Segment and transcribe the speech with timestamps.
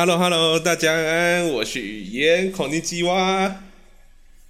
[0.00, 3.62] Hello Hello，大家安，我是语嫣，孔尼基哇，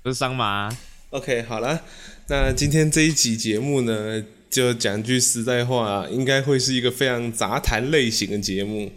[0.05, 0.71] 我是桑麻。
[1.11, 1.83] OK，好了，
[2.29, 8.93] 那今天这一集节目呢，就讲句实在话，应该会是一个非常杂谈类型的节目。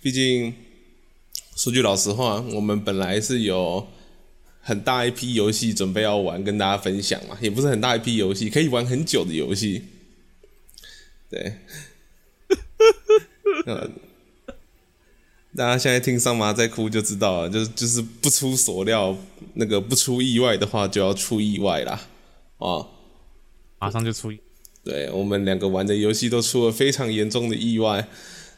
[0.00, 0.54] 毕竟，
[1.56, 3.88] 说句老实话，我们本来是有
[4.60, 9.86] 很大一批游戏准备要玩，跟大家分享嘛，也不是很大一批游戏，可以玩很久的游戏。
[11.28, 11.56] 对。
[13.66, 13.92] 嗯，
[15.56, 19.16] 大家现在听桑麻在哭就知道了，就是就是不出所料，
[19.54, 22.08] 那个不出意外的话就要出意外啦，
[22.58, 22.86] 啊，
[23.80, 24.38] 马上就出意。
[24.84, 28.06] 对，我们两个玩的游戏都出了非常严重的意外，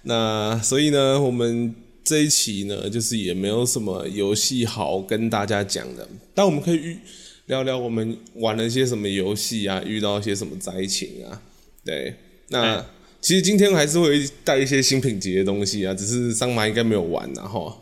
[0.03, 1.75] 那所以呢，我们
[2.05, 6.99] 这一期呢，就是也没有什么游戏好跟大家讲的，但我们可以
[7.47, 11.41] 聊聊我们玩了些什么游戏啊，遇到一些什么灾情啊，
[11.85, 12.15] 对，
[12.49, 12.85] 那。
[13.23, 17.81] 其实今天还是会带一些新品级的东西啊，只是桑麻应该没有玩然后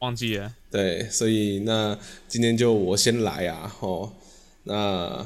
[0.00, 0.52] 忘记了。
[0.68, 4.12] 对，所以那今天就我先来啊，吼，
[4.64, 5.24] 那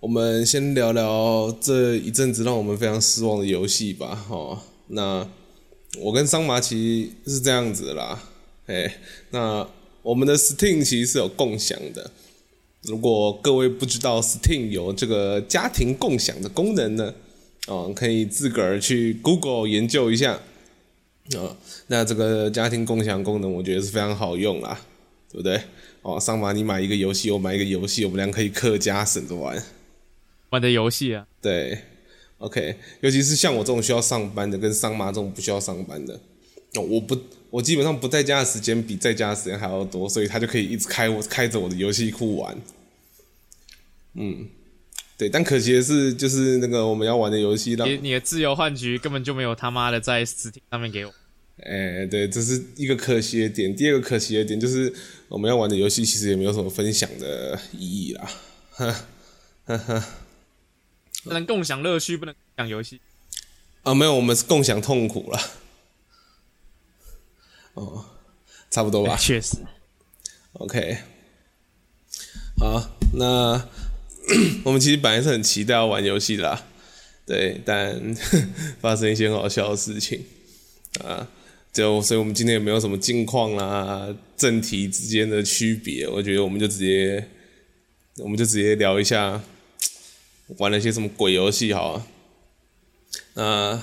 [0.00, 5.28] 我们先聊聊这一阵子让我们非常失望的游戏吧，吼，那
[6.00, 8.18] 我跟桑麻其实是这样子啦，
[8.64, 8.96] 哎，
[9.30, 9.68] 那
[10.02, 12.10] 我们的 Steam 其实是有共享的，
[12.84, 17.14] 如果各位不知道 Steam 有这个家庭共享的功能呢？
[17.68, 20.40] 哦，可以自个儿去 Google 研究一下，
[21.36, 24.80] 哦，那这个家庭共享功能，我觉得是非常好用啦，
[25.30, 25.62] 对不对？
[26.02, 29.62] 哦，桑麻你买一个游戏，我买一个游戏，我们俩可以客家省着玩，
[30.50, 31.78] 玩的游戏啊，对
[32.38, 36.14] ，OK，尤其是像我这种需要上班的，跟桑麻这种不需要上班的，
[36.74, 37.16] 哦，我不，
[37.50, 42.60] 我基本上不在家的时间比在家的时间还要多，所以他就可以一直开我开着我的游戏库玩，
[44.14, 44.48] 嗯。
[45.22, 51.14] 对，但可惜的是，就是那个我们要玩的游戏，让你你的自由换局根本就没有他妈的在 Steam 上面给我。
[51.58, 53.76] 哎，对，这是一个可惜的点。
[53.76, 54.92] 第二个可惜的点就是，
[55.28, 58.28] 我们要玩的游戏其实也没有什么分享的意义啦。
[58.72, 59.06] 哈，
[59.66, 60.04] 哈哈。
[61.22, 63.00] 不能共享乐趣，不能共享游戏。
[63.84, 65.38] 啊，没有，我们是共享痛苦了。
[67.74, 68.06] 哦，
[68.72, 69.16] 差不多吧。
[69.16, 69.58] 确实。
[70.54, 70.98] OK。
[72.56, 73.68] 好，那。
[74.64, 76.64] 我们其实本来是很期待要玩游戏啦，
[77.26, 78.14] 对，但
[78.80, 80.24] 发生一些很好笑的事情
[81.02, 81.28] 啊，
[81.72, 87.28] 就所以我们今天也没有什么近况啦，正题之间的区别，我觉得我们就直接，
[88.18, 89.42] 我们就直接聊一下
[90.58, 92.06] 玩了些什么鬼游戏好啊，
[93.34, 93.82] 那。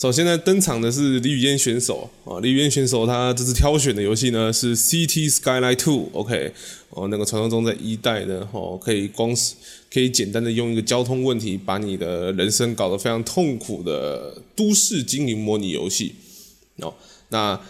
[0.00, 5.76] 首先呢，登场的是李雨嫣选手啊，李雨嫣选手他这次挑选的游戏呢是《C T Skyline 2》
[6.12, 6.54] ，OK，
[6.88, 9.36] 哦，那个传说中在一代呢，哦，可以光
[9.92, 16.14] 可以简单的用一个交通问题把你的人生搞得非常痛苦的都市经营模拟游戏。
[16.78, 16.94] 哦，
[17.28, 17.60] 那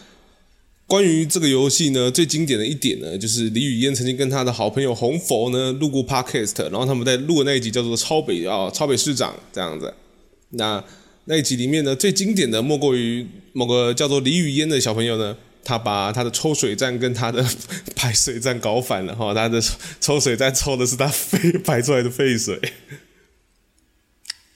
[0.87, 9.93] 关于这个游戏呢，最经典的一点呢，就是李雨嫣曾经跟他的好朋友红佛呢录过 Podcast，然后他们在录的那一集叫做《超北啊、哦、超北市长》这样子，
[10.51, 10.85] 那。
[11.27, 17.45] 那一集里面呢，最经典的莫过于某个叫做李雨嫣的小朋友呢，他把他的抽水站跟他的
[17.95, 19.63] 排水站搞反了哈，他的
[20.01, 22.59] 抽水站抽的是他废排出来的废水，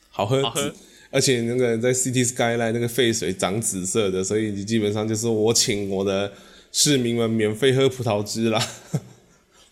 [0.09, 0.75] 好喝，好喝，
[1.11, 6.33] 而且那个在 City Skyline 那个废水长紫色的，所以你基本上就是我请我的
[6.73, 8.61] 市民们免费喝葡萄汁啦，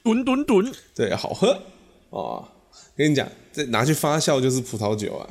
[0.05, 1.63] 吨吨吨，对，好喝。
[2.11, 2.47] 哦，
[2.95, 5.29] 跟你讲，这拿去发酵就是葡萄酒啊。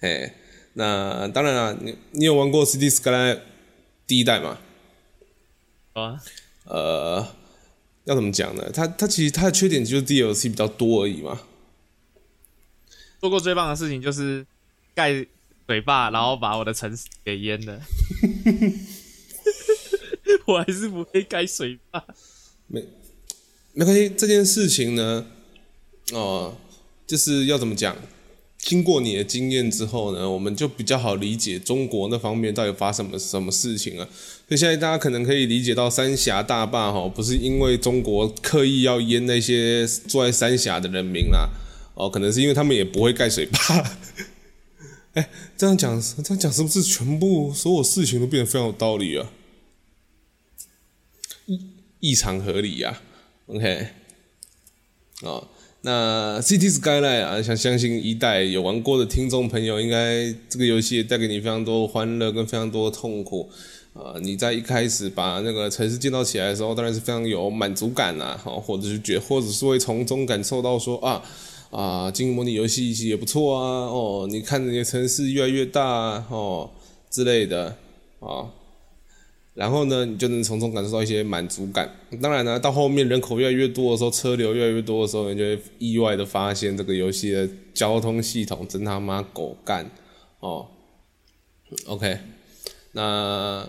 [0.00, 0.34] 哎，
[0.74, 3.36] 那当然了，你你有玩过《City Skyline》
[4.06, 4.58] 第一代吗？
[5.92, 6.20] 啊，
[6.64, 7.26] 呃，
[8.04, 8.70] 要怎么讲呢？
[8.72, 11.42] 它它其实它的缺点就是 DLC 比较多而已嘛。
[13.20, 14.46] 做过最棒的事情就是
[14.94, 15.12] 盖
[15.66, 17.80] 水坝，然后把我的城市给淹了。
[20.46, 22.02] 我还是不会盖水坝。
[22.66, 22.82] 没
[23.74, 25.26] 没关系，这件事情呢，
[26.12, 26.56] 哦、呃，
[27.06, 27.94] 就是要怎么讲？
[28.62, 34.04] 经过你的经验之后呢，我们就比较好理解中国那方面到底发生什么什么事情了。
[34.46, 41.48] 所以现在大家可能可以理解到三峡大坝哈，不是因为中国刻意要淹那些住在三峡的人民啦，
[41.94, 43.58] 哦，可能是因为他们也不会盖水坝。
[45.14, 49.30] 哎，这样讲，这样讲是不是全部所有事情都变得非常有道理啊？
[51.46, 51.60] 异
[52.00, 53.02] 异常合理呀、啊。
[53.46, 53.88] OK，
[55.22, 55.48] 哦。
[55.82, 63.48] 那《City Skyline》啊，想相信一代有玩过的听众朋友，应该这个游戏带给你非常多欢乐跟非常多痛苦
[63.94, 64.12] 啊！
[64.20, 71.22] 你在一开始把那个城市建造起来的时候，当然是非常有满足感呐，好，或者是觉，或者是会从中感受到说啊
[71.70, 76.68] 啊，经营模拟游戏也不错啊，哦，你看你的城市越来越大啊哦
[77.10, 77.74] 之类的
[78.20, 78.44] 啊，
[79.52, 81.90] 然后呢，你就能从中感受到一些满足感。
[82.22, 89.90] 当然呢，到后面人口越来越多的时候，车流越来越多的时候，你就会意外的发现这个游戏的交通系统真他妈狗干
[90.38, 90.66] 哦。
[91.86, 92.18] OK，
[92.92, 93.68] 那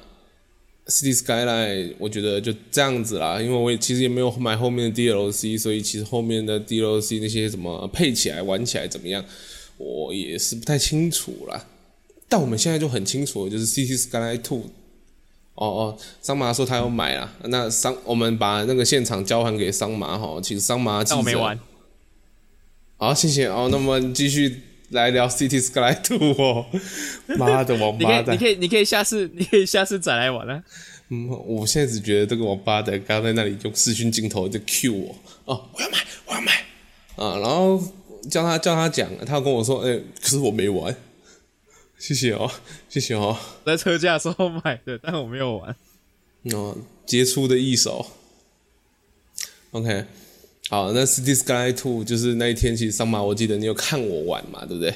[0.87, 9.25] City Skyline 我觉得就这样子啦，因为我也其实也没有买后面的 DLC，所以其实后面的 DLC 那些什么配起来玩起来怎么样，
[9.77, 11.67] 我也是不太清楚啦。
[12.29, 14.63] 但我们现在就很清楚，就是 City Skyline Two。
[15.55, 21.17] 哦哦，桑麻说他要买啊，那桑我们把那个现场交还给桑麻哈，请桑麻记者。
[21.17, 21.59] 我没玩。
[22.97, 23.67] 好，谢谢哦。
[23.71, 26.65] 那么继续来聊 City Skyline Two 哦。
[27.37, 28.35] 妈的王八蛋！
[28.35, 30.63] 你可以，你可以，你可以下次，你可以下次再来玩啊。
[31.09, 35.15] 嗯，我现在只觉得这个王八蛋刚在那里用视讯镜头就 cue 我
[35.45, 36.51] 哦，我要买，我要买
[37.17, 37.81] 啊，然后
[38.29, 40.95] 叫他叫他讲，他跟我说，哎、欸，可是我没玩。
[42.01, 42.49] 谢谢哦，
[42.89, 45.75] 谢谢哦，在车架时候买的，但我没有玩。
[46.51, 46.75] 哦，
[47.05, 48.07] 杰出的一手。
[49.69, 50.05] OK，
[50.67, 54.95] 好，那 City Skyline Two 就是那一天，其实桑马，我记得你有看我玩嘛，对不对？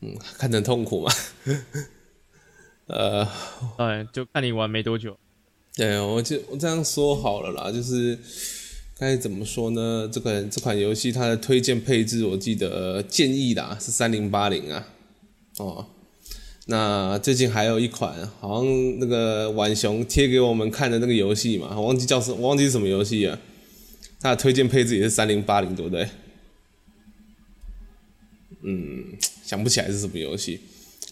[0.00, 1.12] 嗯，看得痛苦嘛。
[2.88, 3.28] 呃，
[3.76, 5.14] 对，就看你玩没多久。
[5.76, 8.18] 对，我就我这样说好了啦，就是
[8.98, 10.08] 该怎么说呢？
[10.10, 14.88] 这款这款游戏它的推荐配置，我记得建议啦是三零八零啊。
[15.60, 15.86] 哦，
[16.66, 23.38] 那最近还有一款，好像那个浣熊贴给我们看的那个游戏嘛，我忘记叫什，我忘记是什么游戏了。
[24.20, 26.08] 它的推荐配置也是三零八零，对不对？
[28.62, 30.60] 嗯，想不起来是什么游戏，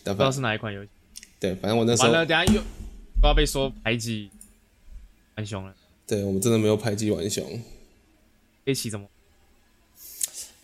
[0.05, 0.91] 不知道是哪一款游戏。
[1.39, 2.63] 对，反正我那时候完了，等下又
[3.21, 4.31] 不要被说排挤
[5.37, 5.75] 浣熊了。
[6.07, 7.61] 对，我们真的没有排挤浣熊。
[8.65, 9.07] 一起怎么？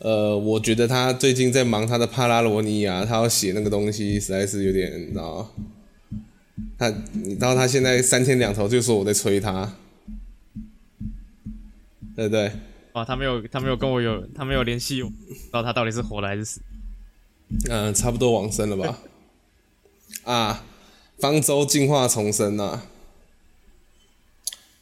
[0.04, 5.50] 呃，我觉得他最近在忙他的帕拉罗尼亚，他要写那个东西，实在是有点，你知道
[6.76, 9.78] 他，你知道他现在三天两头就说我在催他，
[12.14, 12.52] 对不对？
[12.92, 16.60] 啊，他没有，他没有跟我有，他没有联系我，不知道他到底是活了还是死。
[17.70, 19.00] 嗯、呃，差不多往生了吧？
[20.30, 20.66] 啊，
[21.18, 22.86] 方舟进化重生呐、啊！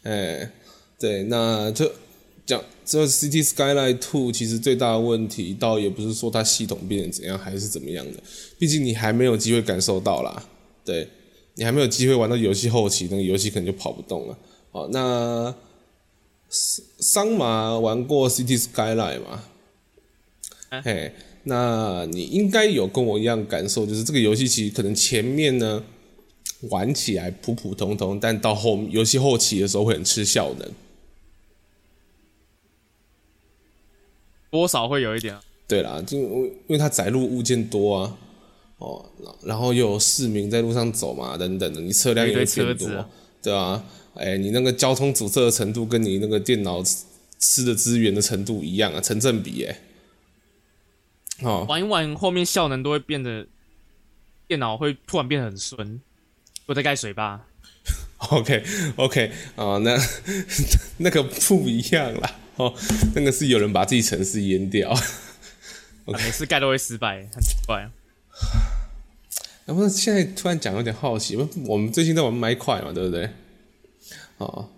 [0.03, 0.51] 哎，
[0.99, 1.93] 对，那就。
[2.53, 8.23] 讲这 City Skyline Two 其实最大的问题，倒也不是说它系统变成怎样，还是怎么样的。
[8.59, 10.45] 毕竟你还没有机会感受到啦，
[10.85, 11.09] 对，
[11.55, 14.39] 你还没有机会玩到游戏后期，那个游戏可能就跑不动了。
[14.71, 15.55] 好，那
[16.51, 19.45] 桑马玩过 City Skyline 吗？
[20.85, 21.15] 嘿、欸，
[21.45, 25.83] 那你应该有跟我一样感受，就是这个游戏其实可能前面呢
[26.71, 30.71] 玩起来普普通通，但到后游戏后期的时候会很吃效能。
[34.53, 35.43] 多少会有一点啊。
[35.67, 38.17] 对啦，就因为它载入物件多啊，
[38.77, 39.05] 哦，
[39.43, 43.09] 然后又有市民在路上走嘛，等等的，你车辆也会变多，啊
[43.43, 43.83] 对啊，
[44.15, 46.83] 哎，你那个交通阻塞的程度跟你那个电脑
[47.39, 49.81] 吃的资源的程度一样啊，成正比哎。
[51.41, 53.47] 哦，玩一玩后面效能都会变得，
[54.47, 56.01] 电脑会突然变得很顺。
[56.67, 57.47] 我在盖水吧。
[58.31, 58.63] OK
[58.97, 59.99] OK 啊，那
[60.99, 62.39] 那个不一样啦。
[62.57, 62.75] 哦，
[63.15, 64.95] 那个是有人把自己城市淹掉。
[66.07, 67.91] 每次盖都会失败，很奇怪啊。
[69.65, 73.31] 然后现在突然讲有点好奇，我们最近在玩麦块嘛，对不对？
[74.39, 74.69] 哦，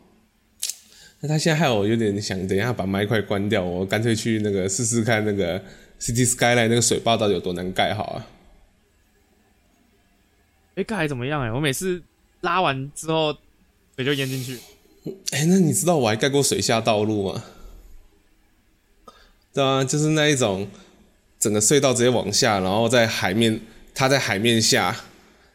[1.20, 5.58] 那他现在害我有点想等一下把麦块关掉，我干脆去那个试试看那个
[5.98, 8.26] City Skyline 那个水坝到底有多难盖好啊？
[10.74, 11.50] 哎，盖还怎么样哎？
[11.50, 12.02] 我每次
[12.42, 13.34] 拉完之后
[13.96, 14.58] 水就淹进去。
[15.32, 17.42] 哎，那你知道我还盖过水下道路吗？
[19.54, 20.68] 对啊，就是那一种，
[21.38, 23.60] 整个隧道直接往下，然后在海面，
[23.94, 24.94] 它在海面下，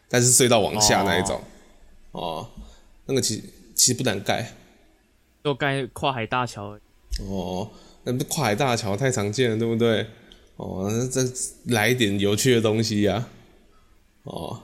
[0.08, 1.40] 但是隧道往下那一种，
[2.12, 2.50] 哦，哦
[3.04, 3.42] 那个其实
[3.74, 4.54] 其实不难盖，
[5.44, 6.78] 就盖跨海大桥。
[7.28, 7.70] 哦，
[8.04, 10.06] 那不跨海大桥太常见了，对不对？
[10.56, 11.22] 哦，那再
[11.66, 13.28] 来一点有趣的东西呀，啊，
[14.24, 14.62] 哦，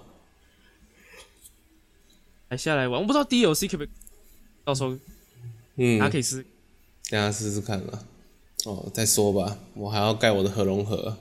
[2.48, 3.88] 来下来玩，我不知道 DLC 可不可以，
[4.64, 4.96] 到时候，
[5.76, 6.42] 嗯，还可以试，
[7.10, 8.06] 大家试试看了。
[8.66, 11.16] 哦，再说吧，我还要盖我的核融合。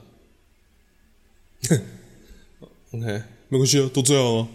[2.90, 4.48] OK，没关系啊，都这样啊。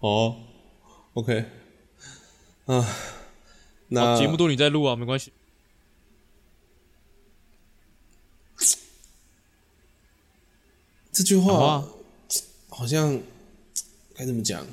[0.00, 0.36] 哦
[1.14, 1.46] ，OK，
[2.66, 2.86] 啊，
[3.88, 5.32] 那节目都你在录啊，没关系。
[11.10, 11.88] 这句话好，啊、
[12.68, 13.20] 好像
[14.14, 14.66] 该怎么讲？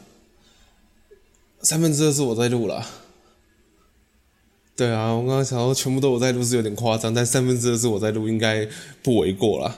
[1.62, 2.86] 三分之二是我在录了。
[4.80, 8.66] 对啊，我刚刚想说全部都我在录是有点夸张，但三分之二是我在录应该
[9.04, 9.78] 不为过啦。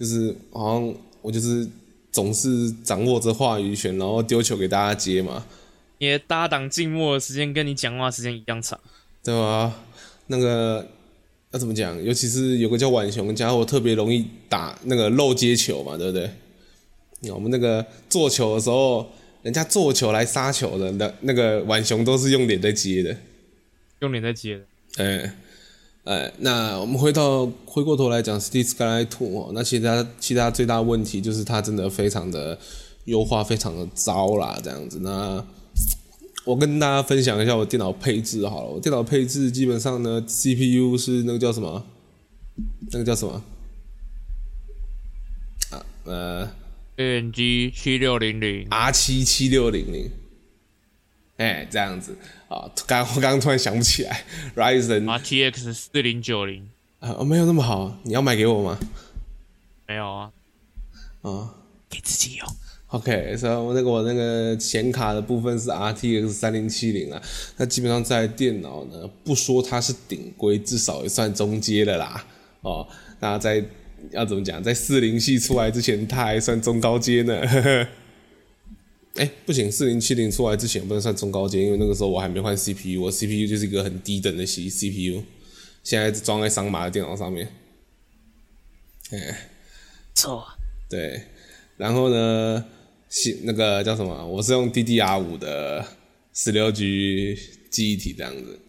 [0.00, 1.68] 就是好像我就是
[2.10, 5.44] 总是掌握着话语权，然后丢球给大家接嘛。
[5.98, 8.80] 你的搭档静默的时间跟你讲话时间一样长，
[9.22, 9.74] 对吧？
[10.28, 10.88] 那个
[11.50, 12.02] 要怎么讲？
[12.02, 17.30] 尤其是有个叫浣熊家伙，特别容易打那个漏接球嘛，对不对？
[17.30, 19.06] 我们那个做球的时候，
[19.42, 23.14] 人家做球来杀球的，那那个婉雄都是用脸在接的，
[24.00, 24.64] 用脸在接的。
[25.04, 25.34] 哎
[26.04, 32.58] 哎，那我们回到回过头来讲《Skylines 2》哦，那其他其他最大问题就是它真的非常的
[33.04, 35.00] 优化，非常的糟啦，这样子。
[35.00, 35.44] 那
[36.44, 41.84] 我跟大家分享一下我电脑配置好了，我电脑配置基本上呢，CPU 是那个叫什么？
[42.92, 43.44] 那个叫什么？
[45.70, 46.50] 啊呃。
[46.96, 47.36] AMD
[47.72, 50.10] 七六零零，R 七七六零零，
[51.38, 52.16] 哎，这样子
[52.48, 56.68] 啊，刚我刚刚突然想不起来，Ryzen RTX 四零九零
[57.00, 58.78] 啊，没有那么好，你要买给我吗？
[59.88, 60.30] 没有啊，
[61.22, 61.54] 啊，
[61.88, 62.46] 给自己用。
[62.88, 67.22] OK，所以我那个我那个显卡的部分是 RTX 三零七零啊，
[67.56, 72.24] 那基本上在电脑呢，不说它是顶规，至少也算中阶的啦，
[72.60, 72.86] 哦，
[73.20, 73.64] 那在。
[74.12, 74.62] 要怎么讲？
[74.62, 77.34] 在四零系出来之前，它还算中高阶呢。
[79.18, 85.24] 哎、欸，不行，四零七零出来之前不能算中高阶，因为那个时候我还没换 CPU，我 CPU 就是一个很低等的 C CPU，
[85.82, 87.48] 现在装在桑马的电脑上面。
[89.10, 89.36] 哎、欸，
[90.14, 90.46] 错。
[90.88, 91.20] 对，
[91.76, 92.64] 然后呢，
[93.42, 94.26] 那个叫什么？
[94.26, 95.84] 我是用 DDR 五的
[96.32, 97.36] 十六 G
[97.68, 98.60] 记忆体这样子。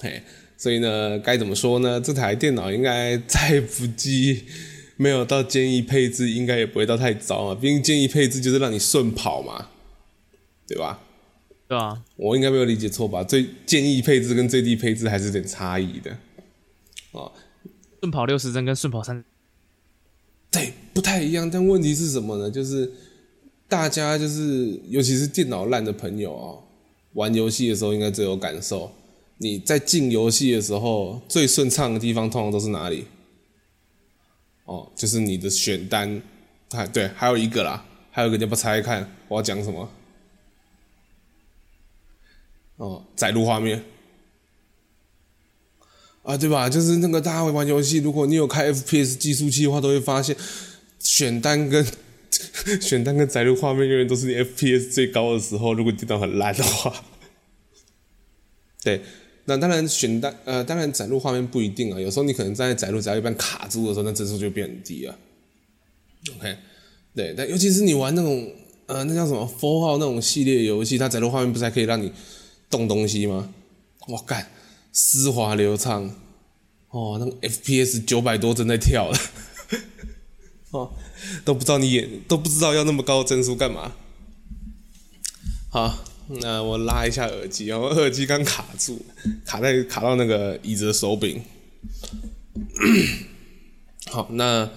[0.00, 0.22] 嘿。
[0.56, 2.00] 所以呢，该怎么说呢？
[2.00, 4.44] 这台电脑应该再不济，
[4.96, 7.54] 没有到建议配置，应该也不会到太糟啊。
[7.54, 9.70] 毕竟建议配置就是让你顺跑嘛，
[10.72, 10.98] 对吧？
[11.68, 13.22] 对啊，我应该没有理解错吧？
[13.22, 16.10] 最建议配置跟最低配置还是有点差异的。
[17.12, 17.30] 啊，
[18.00, 19.22] 顺跑六十帧跟顺跑三，
[20.50, 21.50] 对，不太一样。
[21.50, 22.50] 但问题是什么呢？
[22.50, 22.90] 就是
[23.68, 26.56] 大家就是，尤其是电脑烂的朋友啊，
[27.12, 28.90] 玩游戏的时候应该最有感受。
[29.38, 33.04] 你在进游戏的时候，最顺畅的地方通常都是哪里？
[34.64, 36.22] 哦，就是你的选单，
[36.70, 39.88] 还，对，还有一个啦，还有一个你要不要猜猜看我要讲什么？
[42.76, 43.82] 哦，载入画面
[46.22, 46.68] 啊，对吧？
[46.68, 50.36] 就是那个大家会玩游戏，如果你有开 FPS 计数器的话，都会发现
[50.98, 51.84] 选单跟
[52.80, 55.74] 选单跟载入画面永远都是你 FPS 最高的时候。
[55.74, 57.04] 如果电脑很烂的话，
[58.82, 59.00] 对。
[59.44, 65.18] 那当然选单呃，当然载入画面不一定啊，有时候你可能在载入只要一般卡住的时候，那帧数就变很低了。
[66.36, 66.56] OK，
[67.12, 68.48] 对，但尤其是你玩那种
[68.86, 72.12] 呃，那叫什么 Fallout 那种系列游戏，它载入画面不是还可以让你
[72.72, 73.54] 动东西吗？
[74.08, 74.50] 哇干，
[74.90, 76.12] 丝滑流畅，
[76.88, 79.18] 哦，那个 FPS 九百多正在跳了，
[80.72, 80.90] 哦，
[81.44, 83.92] 都不知道你演都不知道要那么高的帧数干嘛？
[85.70, 86.04] 好。
[86.40, 89.04] 那我拉一下耳机哦，耳机刚卡住，
[89.44, 91.42] 卡在卡到那个椅子的手柄。
[94.08, 94.70] 好，那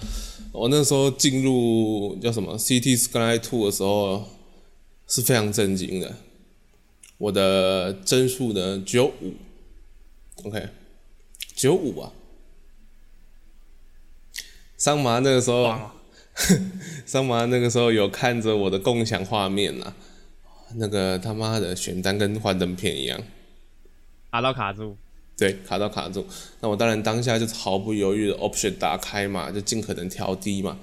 [0.52, 4.28] 我那时候进入叫什么《CT Sky Two》的时候
[5.06, 6.16] 是非常震惊的。
[7.18, 9.34] 我的帧数呢只有五
[10.44, 10.68] ，OK，
[11.54, 12.12] 只有五啊。
[14.76, 15.74] 桑麻那个时候，
[17.06, 19.94] 桑麻那个时候有看着我的共享画面啦。
[20.74, 23.18] 那个他妈的选单跟幻灯片一样，
[24.30, 24.96] 卡到卡住，
[25.38, 26.26] 对，卡到卡住。
[26.60, 30.78] 那我当然当下就毫不犹豫的 option 打开嘛，就尽可能调低嘛。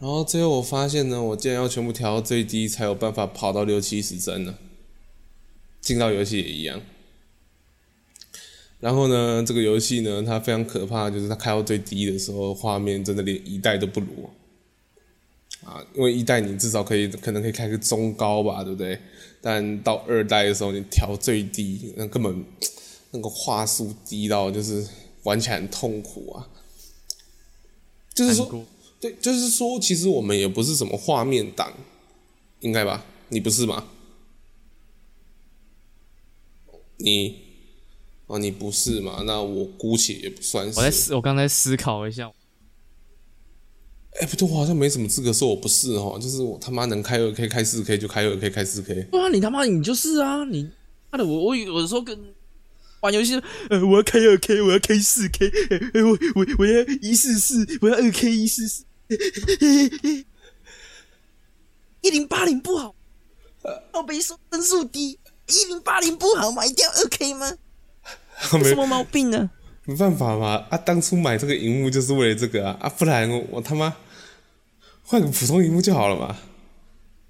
[0.00, 4.54] 然后最后我发现呢，我竟然要全部调到最低才有办法跑到六七十帧呢。
[5.80, 6.80] 进到游戏也一样。
[8.80, 14.30] 然后呢，这个游戏呢，它非常可怕，就是它开到最低的时候，画面真的连一代都不如。
[15.64, 18.98] 啊，因为一代你至少可以可能可以开个中高吧，对不对？
[19.40, 22.44] 但到二代的时候，你调最低，那根本
[23.10, 24.86] 那个画素低到就是
[25.24, 26.48] 玩起来很痛苦啊。
[28.14, 28.64] 就是说，
[29.00, 31.72] 对，就是说，其实我们也不是什么画面党，
[32.60, 33.04] 应该吧？
[33.28, 33.88] 你不是吗？
[36.98, 37.40] 你
[38.26, 39.22] 哦，你不是嘛？
[39.26, 40.78] 那我姑且也不算是。
[40.78, 42.30] 我在思，我刚才思考一下。
[44.20, 49.06] 哎、欸，不对，我好像没什么资格说我不是哦，就是我他妈能开二 K 开四 K 就开二 K 开四 K。
[49.10, 50.68] 对啊，你他妈你就是啊，你
[51.10, 52.18] 妈的我我有时候跟
[53.00, 53.40] 玩游戏，
[53.70, 55.48] 呃，我要开二 K，我要开四 K，
[55.94, 58.84] 呃，我我我要一四四，我要二 K 一四四，
[62.00, 62.94] 一零八零不好，
[63.92, 65.16] 我被说帧数低，
[65.48, 66.64] 一零八零不好，吗？
[66.64, 67.52] 一定要二 K 吗？
[68.52, 69.50] 有什么毛病呢？
[69.84, 73.96] 没办法嘛，啊，当初买这个荧幕就是为了这个啊，啊，不然我，我他妈。
[75.02, 76.36] 换个普通荧幕就好了嘛，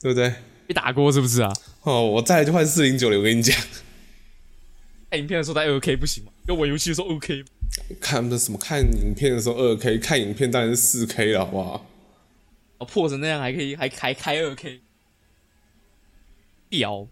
[0.00, 0.34] 对不对？
[0.66, 1.52] 被打过是不是啊？
[1.82, 3.56] 哦，我再来就换四零九零，我跟你讲。
[5.08, 6.32] 看 影片的时候带二 K 不行吗？
[6.48, 7.44] 要玩游戏的时候 OK。
[8.00, 8.58] 看的什么？
[8.58, 11.87] 看影片的时候二 K，看影片当然是四 K 了，好不好？
[12.78, 14.80] 哦，破成那样还可以，还还开二 K，
[16.68, 17.06] 屌！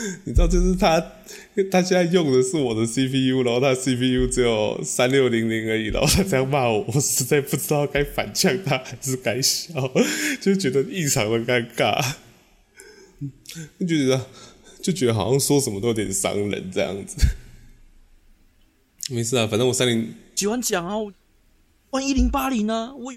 [0.24, 0.98] 你知道，就是他，
[1.70, 9.74] 他现在用的是我的 CPU，然后他 CPU 只有三六零零而已，然后他这样骂我，我实在不知道该反呛他还是该笑，
[10.40, 12.14] 就觉得异常的尴尬，
[13.78, 14.26] 就觉得
[14.80, 17.16] 就觉得好像说什么都有点伤人这样子。
[19.10, 20.96] 没事啊，反正我三零喜欢讲啊，
[21.90, 23.12] 玩一零八零啊，我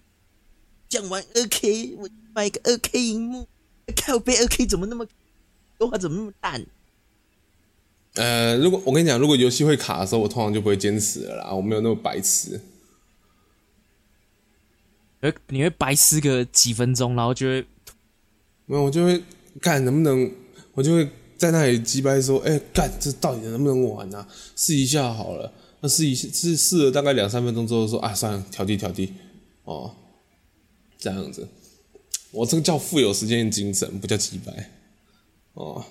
[0.89, 3.47] 讲完二 K，我买个二 K 荧幕，
[3.95, 5.07] 看我背二 K 怎么那么。
[5.77, 6.65] 说话怎么那么淡？
[8.15, 11.53] 呃，如果我跟你讲，如果游戏会卡的时候，我通常就不会坚持了啦。
[11.53, 12.61] 我没有那么白痴。
[15.21, 17.65] 呃， 你会白痴个几分钟，然后就会
[18.65, 19.23] 没有，我就会
[19.59, 20.31] 看能不能，
[20.73, 24.27] 我就会在那里击败说，哎、欸，干这到底能不能玩啊？
[24.55, 25.51] 试一下好了。
[25.81, 29.11] 那试一试试了大概两三分钟之后，说啊，算了，调低调低
[29.63, 29.95] 哦，
[30.97, 31.47] 这样子。
[32.31, 34.71] 我这个叫富有时间的精神，不叫击败。
[35.53, 35.85] 哦，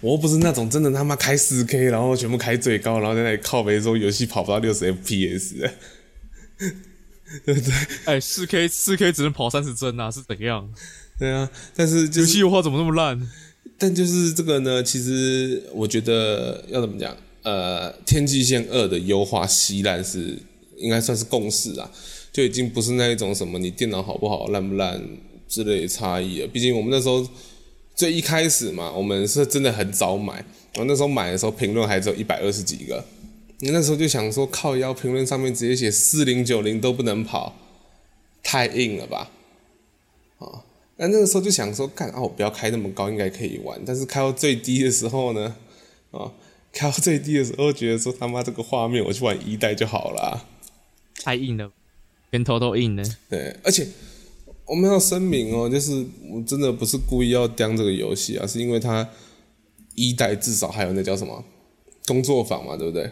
[0.00, 5.70] 我又不是那种真的他妈开四 K，然后全部开最高，然后在那里靠背说游戏跑不到六十 FPS，
[7.44, 7.72] 对不对？
[8.06, 10.66] 哎，四 K 四 K 只能跑三十帧啊，是怎样？
[11.18, 13.28] 对啊，但是游戏优化怎么那么烂？
[13.76, 17.14] 但就是这个呢，其实我觉得要怎么讲？
[17.42, 20.38] 呃，天际线二的优化稀烂是
[20.78, 21.90] 应该算是共识啊，
[22.32, 25.02] 就已经不是那一种什么你电脑好不好、烂不烂
[25.46, 26.46] 之类的差异了。
[26.48, 27.28] 毕竟我们那时候。
[28.00, 30.42] 最一开始嘛，我们是真的很早买。
[30.76, 33.04] 我那时候买的时候，评论还只有一百二十几个。
[33.58, 37.54] 你那时候就想说，靠腰评论上面直接写四零九零都不能跑，
[38.42, 39.30] 太硬了吧？
[40.38, 40.64] 啊，
[40.96, 43.78] 那那个时候就想说，干啊，我不要开那么高，应该可以玩。
[43.84, 45.56] 但是开到最低的时候呢，
[46.10, 46.32] 啊，
[46.72, 50.46] 开到最低的时候，觉得说他妈这个画面，我去玩一代就好了。
[51.22, 51.70] 太硬了，
[52.30, 53.04] 拳头都硬了。
[53.28, 53.86] 对，而且。
[54.70, 59.08] 我们要声明哦，就是我真的不是故意要讲这个游戏啊，是因为它
[59.96, 61.44] 一代至少还有那叫什么
[62.06, 63.10] 工作坊嘛，对不对？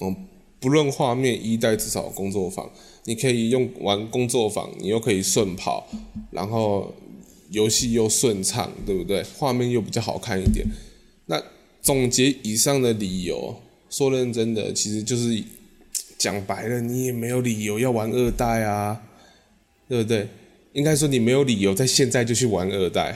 [0.00, 0.14] 嗯，
[0.60, 2.70] 不论画面，一代至少有工作坊，
[3.02, 5.88] 你可以用玩工作坊，你又可以顺跑，
[6.30, 6.94] 然后
[7.50, 9.24] 游戏又顺畅，对不对？
[9.36, 10.64] 画面又比较好看一点。
[11.26, 11.42] 那
[11.80, 13.56] 总结以上的理由，
[13.90, 15.42] 说认真的，其实就是
[16.16, 19.02] 讲白了，你也没有理由要玩二代啊。
[19.88, 20.28] 对不对？
[20.72, 23.14] 应该说你没有理由在现在就去玩二代，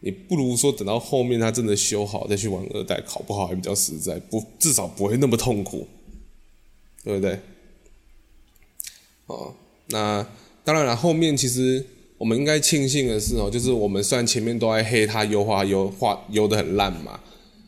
[0.00, 5.86] 你不如说等到后面它真的修好再去玩二代，考不好还比较实在，不至少不会那么痛苦，
[7.04, 7.38] 对不对？
[9.26, 9.54] 哦，
[9.86, 10.26] 那
[10.64, 11.84] 当然了，后面其实
[12.18, 17.20] 我们应该庆幸的是哦，就是我们虽然前面都在黑它优化优化优得很烂嘛，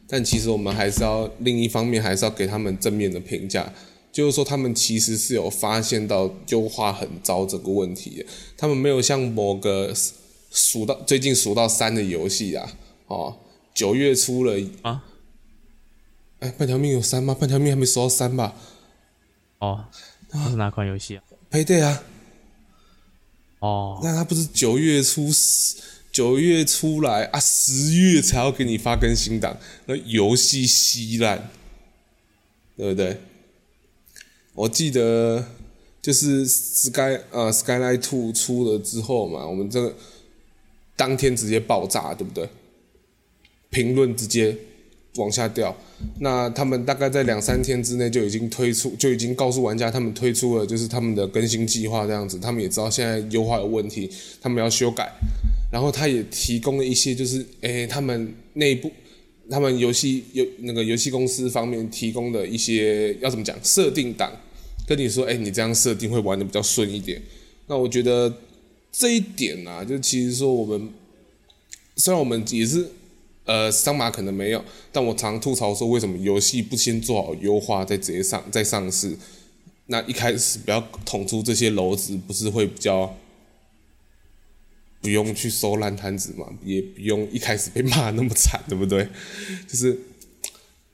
[0.08, 3.72] 但其实我们还是要另一方面还是要给他们正面的评价。
[4.10, 8.26] 就是说，他们其实是有发现到优化很糟这个问题的。
[8.56, 9.94] 他们没有像某个
[10.50, 13.38] 数到最近数到三的游戏啊，哦，
[13.74, 15.04] 九月初了啊，
[16.40, 17.36] 哎，半条命有三吗？
[17.38, 18.56] 半条命还没数到三吧？
[19.58, 19.84] 哦，
[20.30, 22.02] 那是哪款游戏啊？Payday 啊。
[23.60, 25.28] 哦，那他不是九月初
[26.12, 31.50] 九月出来啊，十月才要给你发更新档，那游戏稀烂，
[32.76, 33.20] 对不对？
[34.58, 35.44] 我记得
[36.02, 39.94] 就是 Sky 呃 Skyline Two 出了之后嘛，我们这个
[40.96, 42.48] 当天直接爆炸，对不对？
[43.70, 44.56] 评论直接
[45.14, 45.76] 往下掉。
[46.18, 52.36] 那他们大概在两三天之内就已经推出，就已经告诉玩家他们推出了就是他们的更新计划这样子。
[52.40, 55.08] 他们也知道现在优化有问题，他们要修改。
[55.70, 58.90] 然后他也提供了一些就是诶、他们内部。
[59.50, 64.30] 他们游戏有那个游戏公司方面提供的一些要怎么讲设定档，
[64.88, 67.20] 跟你说，哎、你这样设定会玩得比较顺一点。
[67.66, 68.34] 那我觉得
[68.90, 70.90] 这一点啊，就其实说我们
[71.96, 72.88] 虽然我们也是
[73.44, 79.14] 呃桑马可能没有，但我常吐槽说，为什么游戏不先做好优化再直接上再上市？
[79.86, 83.14] 那一开始不要捅出这些篓子，不是会比较？
[85.00, 89.08] 不用去收烂摊子嘛，也不用一开始被骂那么惨，对不对？
[89.68, 89.96] 就是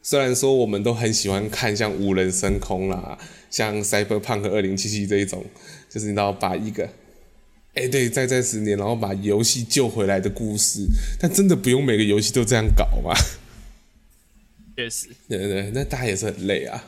[0.06, 3.18] 虽然说我们都很喜欢看像无人升空啦，
[3.50, 5.42] 像 Cyberpunk 2077这一种，
[5.88, 6.84] 就是你知道把一个，
[7.72, 10.86] 哎、欸、对，再再十年，然后把游戏救回来的故事，
[11.18, 13.14] 但真的不用每个游戏都这样搞嘛？
[14.76, 16.84] 确实，对对对，那大家也是很累啊，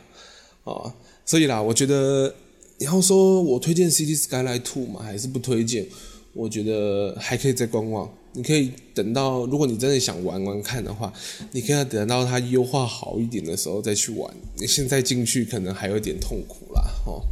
[0.64, 0.92] 哦，
[1.24, 2.34] 所以啦，我觉得
[2.76, 5.86] 你要说我推荐《City Skyline Two》嘛，还是不推荐？
[6.34, 8.12] 我觉得还可以再观望。
[8.36, 11.10] 你可以等到，如果你真的想玩玩看的话，
[11.52, 14.30] 你可以等到它优化好一点的时候再去玩。
[14.58, 17.22] 你现在进去可能还有点痛苦啦，哦。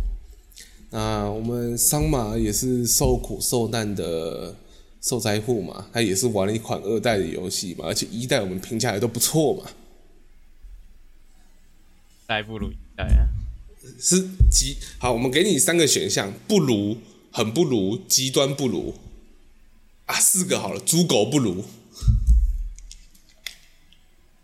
[0.90, 4.56] 那我们桑马也是受苦受难的
[5.02, 9.70] 受灾户嘛，他也是玩了一款二代的游戏嘛，而且一代我们评价也都不错嘛。
[12.26, 13.28] 代不如一代啊，
[14.00, 15.12] 是极好。
[15.12, 16.96] 我们给你三个选项：不如、
[17.30, 18.94] 很不如、极端不如。
[20.06, 21.64] 啊，四个好了，猪狗不如，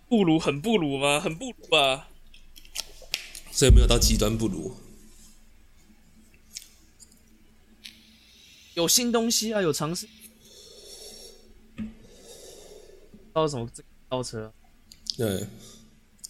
[0.08, 1.20] 不如很不如吗？
[1.20, 2.08] 很不如吧，
[3.52, 4.74] 所以没有到极端不如。
[8.74, 10.08] 有新东西啊，有尝试。
[13.32, 14.52] 到什么这倒车？
[15.18, 15.46] 对，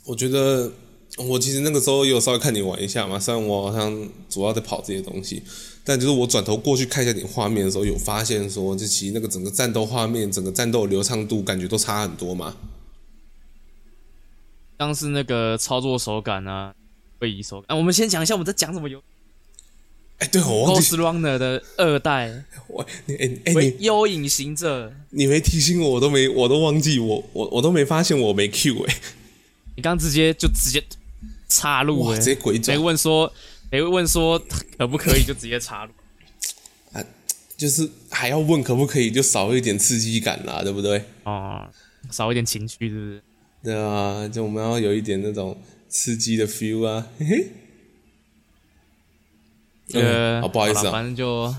[0.05, 0.73] 我觉得
[1.17, 5.45] 我其实那个时候也有稍微看你玩一下嘛，虽然我好像主要在跑这些东西。
[5.91, 12.55] 但就是我转头过去看一下你画面的时候，有发现说，这其实那个整个战斗画面、整个战斗流畅度，感觉都差很多嘛。
[14.79, 16.73] 像是那个操作手感啊，
[17.19, 17.75] 位移手感。
[17.75, 19.03] 啊，我们先讲一下我们在讲什么游。
[20.19, 20.95] 哎，对，我忘记。
[20.95, 22.45] Ghost Runner 的二代。
[22.69, 28.97] 我，你，哎，哎，你幽影行者，你没提醒我，我都没，我都忘记，我，我，我都没发现我没 Q 哎。
[29.75, 30.81] 你刚直接就直接
[31.49, 32.79] 插入，哇，直接鬼转。
[32.79, 33.33] 没问说。
[33.71, 34.39] 谁会问说
[34.77, 35.93] 可不可以就直接插入？
[36.93, 37.05] 啊，
[37.57, 41.05] 就是还要问可不可以，就少一点刺激感啦，对不对？
[41.25, 41.69] 哦，
[42.11, 43.23] 少一点情绪，是不是？
[43.63, 47.27] 对啊，就我们要有一点那种刺激的 feel 啊，嘿
[49.93, 50.01] 嘿。
[50.01, 51.55] 呃、 不好意思啊，反正就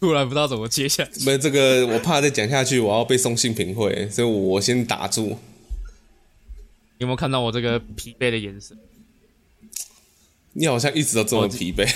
[0.00, 1.24] 突然不知道怎么接下去。
[1.24, 5.38] 没这个，我怕再讲下去，我要被送性平会，所以我先打住。
[6.98, 8.76] 你有没有看到我这个疲惫的眼神？
[10.58, 11.88] 你好像一直都这么疲惫。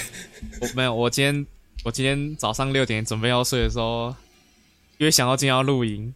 [0.61, 1.44] 我没有，我今天
[1.85, 4.14] 我今天早上六点准备要睡的时候，
[4.98, 6.14] 因为想到今天要录音，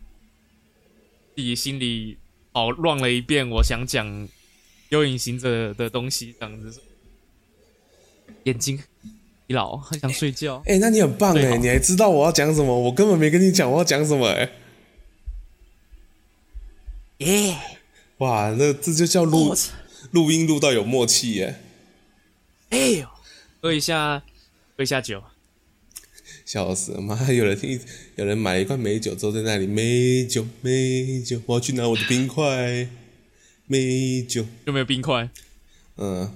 [1.34, 2.18] 自己心里
[2.52, 3.50] 好乱了一遍。
[3.50, 4.06] 我想讲
[4.90, 6.80] 《幽影行者》的东西，这样子，
[8.44, 8.78] 眼睛
[9.48, 10.58] 疲劳，很想睡觉。
[10.66, 12.78] 哎、欸欸，那你很棒哎，你还知道我要讲什么？
[12.78, 14.52] 我根本没跟你讲我要讲什么哎。
[17.18, 17.56] 耶！
[18.18, 19.52] 哇，那这就叫录
[20.12, 21.62] 录音录到有默契耶。
[22.70, 23.08] 哎呦，
[23.62, 24.22] 喝一下，
[24.76, 25.22] 喝一下酒，
[26.44, 27.00] 笑死了！
[27.00, 27.80] 妈，有人听
[28.16, 32.88] 有人买了一罐美酒，坐在那里，美酒美酒，我要去拿我的冰块，
[33.66, 35.30] 美酒有没有冰块？
[35.96, 36.32] 嗯，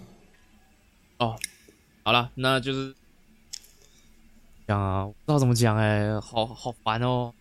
[1.19, 1.39] 哦，
[2.05, 2.95] 好了，那就是
[4.69, 7.35] 讲啊，不知道怎么讲哎，好好烦哦。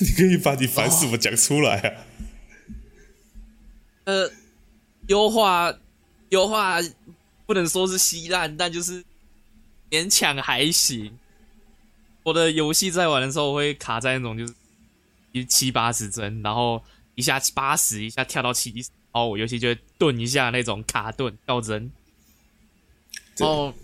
[0.00, 2.06] 你可以把你烦什么讲出来啊？
[4.04, 4.30] 呃，
[5.06, 5.78] 优化，
[6.30, 6.80] 优化。
[7.50, 9.04] 不能说是稀烂，但就是
[9.90, 11.18] 勉强还行。
[12.22, 14.54] 我的游戏在玩的时候，我会卡在那种就是
[15.32, 16.80] 一七八十帧，然后
[17.16, 21.90] 一下八十，一下跳到七十，然后我游戏就会顿一下那种卡顿跳帧。
[23.38, 23.74] 然后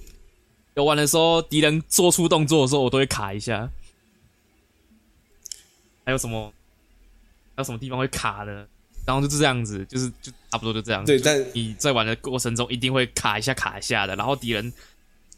[0.75, 3.69] 游玩的时候，敌人做出动作的时候，我都会卡一下。
[6.05, 6.53] 还有什么？
[7.57, 8.69] 还有什么地方会卡的？
[9.07, 11.13] 然后就是这样子，就是就差不多就这样子。
[11.13, 14.73] 对，但你在玩的过程中一定会卡一下卡一下的，然后敌人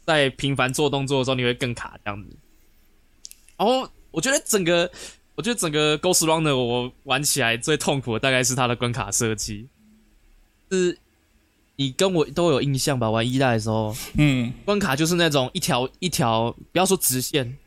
[0.05, 2.35] 在频繁做动作的时候，你会更卡这样子。
[3.57, 4.89] 然后我觉得整个，
[5.35, 9.67] 我觉得整个 Ghost Runner 我玩起来最痛苦的大概是它的关卡设计。
[10.71, 10.97] 是，
[11.75, 13.09] 你跟我都有印象吧？
[13.09, 17.57] 玩一代的时候，嗯，关卡就是那种一条一条，不要说直线。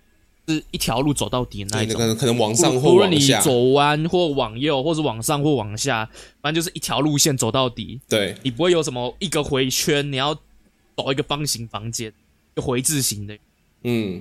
[0.48, 6.04] 是一条路走到底那一种，可能往上或往下，无论你走弯或往右，或是往上或往下，
[6.40, 8.00] 反正就是一条路线走到底。
[8.08, 10.34] 对，你不会有什么一个回圈，你要
[10.96, 13.38] 走一个方形房间，一个回字形的。
[13.84, 14.20] 嗯，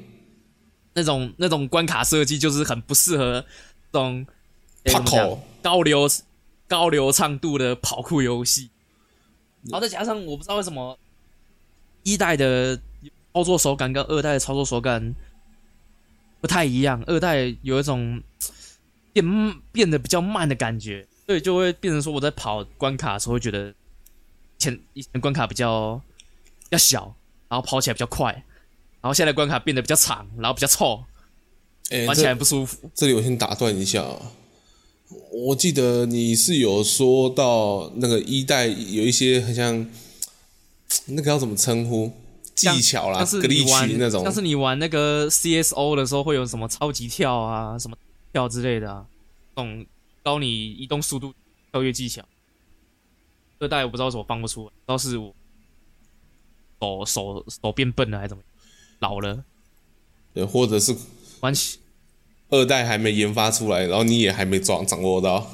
[0.93, 3.43] 那种那种关卡设计就是很不适合
[3.91, 4.23] 这种
[4.86, 6.07] 跑酷高流
[6.67, 8.69] 高流畅度的跑酷游戏。
[9.63, 10.97] 然后再加上我不知道为什么
[12.03, 12.79] 一代的
[13.34, 15.15] 操作手感跟二代的操作手感。
[16.41, 18.21] 不太一样，二代有一种
[19.13, 19.23] 变
[19.71, 23.73] 变得比较慢的感觉，所以就会变成说我在跑关卡的时候会觉得
[24.58, 26.01] 前以前关卡比较
[26.62, 27.15] 比较小，
[27.47, 28.32] 然后跑起来比较快，
[29.01, 31.04] 然后现在关卡变得比较长，然后比较臭，
[31.91, 32.77] 欸、玩起来不舒服。
[32.95, 34.04] 这，这里我先打断一下，
[35.32, 39.88] 我记得你是有说到那个一代有一些很像
[41.06, 42.12] 那个要怎么称呼？
[42.55, 47.97] 技巧啦，像是你玩那种，像是你玩那个 CSO 的时候，会有什么超级跳啊，什么
[48.31, 49.05] 跳之类的啊，
[49.55, 49.85] 这种
[50.23, 51.33] 高你移动速度
[51.71, 52.23] 跳跃技巧。
[53.59, 55.33] 二代我不知道为什么放不出来，倒是我
[56.79, 58.43] 手手手变笨了还是怎么？
[58.99, 59.43] 老了，
[60.33, 60.95] 对，或者是
[61.39, 61.79] 关系
[62.49, 65.51] 二代还没研发出来，然后你也还没掌掌握到。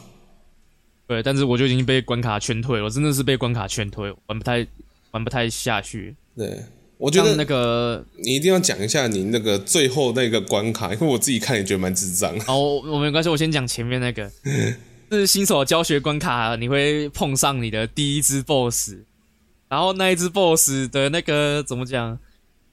[1.06, 4.68] 对，但是我就已经被关卡劝退了，我真的是被关卡劝退，玩不太
[5.12, 6.16] 玩不太下去。
[6.36, 6.66] 对，
[6.98, 12.36] 我觉得那个你一定要讲一下你那个最后那个关卡，因为我自己看也觉得蛮智障。
[12.48, 14.32] 哦，我没关系，我先讲前面那个，
[15.12, 18.96] 是新手教学关卡，你会碰上你的第一只 BOSS，
[19.70, 22.18] 然后那一只 BOSS 的那个怎么讲？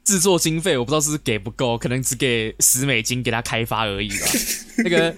[0.04, 4.26] 制作经费我不知道是给不够，可能只给十美金给他开发而已吧。
[4.84, 5.14] 那个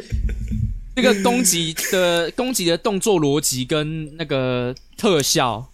[0.95, 5.67] 那个攻击的攻击的动作逻辑跟那个特效，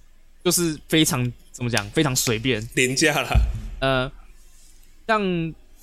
[0.42, 3.28] 就是非常怎么讲，非常随便，廉价了。
[3.80, 4.10] 呃，
[5.06, 5.22] 像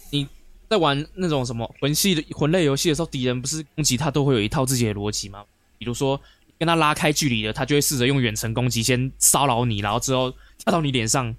[0.10, 0.27] 你
[0.69, 5.45] 在玩那种什么魂系的魂类游戏的时候，敌人不是攻击他都会有一套自己的逻辑吗？
[5.77, 6.19] 比如说
[6.58, 11.34] 跟他拉开距离的，他就会试着用远程攻击先骚扰你，然后之后跳到你脸上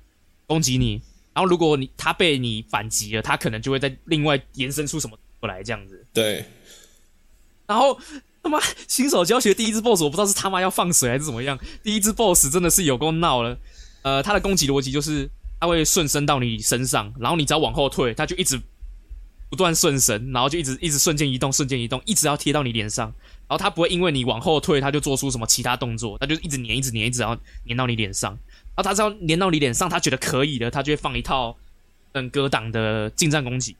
[0.46, 1.02] 攻击你。
[1.32, 6.04] 然后，如果你他被你反击了，他可能就会在另外延伸出什么过来这样子。
[6.12, 6.44] 对。
[7.66, 7.96] 然后
[8.42, 11.56] 他妈新手教学第一只 BOSS，我不知道是他妈要放水还是怎么样。
[11.84, 13.56] 第一只 BOSS 真的是有够闹了。
[14.02, 15.28] 呃，他的攻击逻辑就是
[15.60, 18.60] 他会顺身到你身上，然后你只要往后退，他就一直
[19.48, 23.12] 不断顺身，然后就一直一直瞬间移动，瞬间移动，一直要贴到你脸上。
[23.48, 28.30] 然后他不会因为你往后退，他就做出什么其他动作，他就一直黏，一直黏，一直要黏到你脸上。
[28.30, 31.56] 然后他只要粘到你脸上，他觉得可以的，他就会放一套
[32.12, 33.74] 嗯格挡的近战攻击。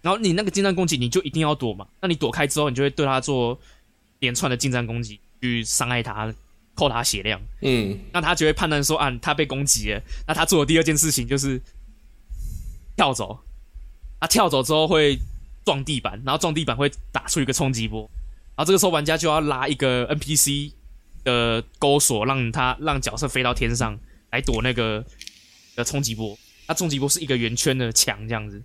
[0.00, 1.84] 然后你那个近战攻击，你就一定要躲嘛。
[2.00, 3.58] 那你躲开之后，你就会对他做
[4.20, 6.32] 连串的近战攻击，去伤害他，
[6.76, 7.40] 扣他血量。
[7.62, 10.00] 嗯，那他就会判断说啊，他被攻击了。
[10.28, 11.60] 那他做的第二件事情就是
[12.96, 13.40] 跳走。
[14.20, 15.18] 他跳走之后会
[15.64, 18.08] 撞地板，然后撞地板会打出一个冲击波。
[18.54, 20.70] 然后这个时候玩家就要拉一个 NPC
[21.24, 23.98] 的钩索，让他让角色飞到天上。
[24.32, 25.02] 来躲那个
[25.76, 26.36] 的冲击波，
[26.66, 28.60] 那冲击波是一个圆圈的墙这样子，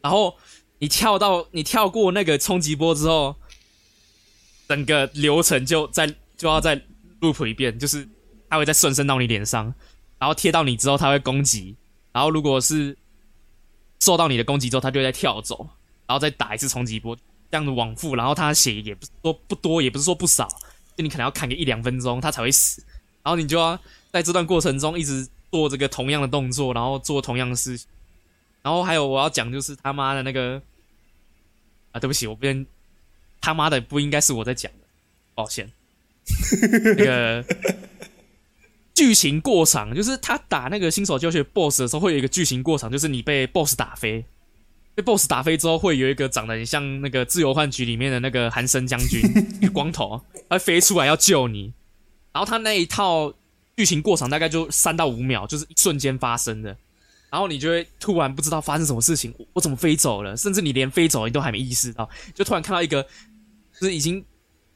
[0.00, 0.34] 然后
[0.78, 3.36] 你跳到你跳过那个冲击波之后，
[4.66, 6.74] 整个流程就再就要再
[7.20, 8.08] loop 一遍，就是
[8.48, 9.74] 它会再顺身到你脸上，
[10.18, 11.76] 然后贴到你之后它会攻击，
[12.12, 12.96] 然后如果是
[13.98, 15.68] 受到你的攻击之后，它就会再跳走，
[16.06, 17.14] 然后再打一次冲击波，
[17.50, 20.48] 这样子往复，然后它血也不是说不多，也不是说不少，
[20.96, 22.82] 就你可能要砍个一两分钟，它才会死。
[23.22, 23.78] 然后你就要
[24.10, 27.86] 在这段过程中一直做这个同样的动作，然后做同样的事情。
[28.62, 30.62] 然后还有我要讲就是他妈的那个
[31.92, 32.66] 啊，对不起，我不应
[33.42, 34.78] 他妈的不应该是我在讲的，
[35.34, 35.70] 抱歉。
[36.96, 37.44] 那个
[38.94, 44.24] 剧情过场，就是他打那个新手教学 BOSS 的时候，会有一个剧情过场，就是你被 BOSS 打飞，
[44.94, 49.20] 被 BOSS 打飞之后，会有一个长得很像那个自由幻局里面的那个韩生将军，
[49.62, 51.72] 一个光头，他会飞出来要救你。
[52.32, 53.32] 然后他那一套
[53.76, 56.76] 剧情过场大概就三到五秒，就是一瞬间发生的。
[57.30, 60.36] 然后你就会突然不知道发生什么事情，我怎么飞走了？
[60.36, 63.02] 甚至你连飞走你都还没意识到，就突然看到一个，
[63.80, 64.24] 就是已经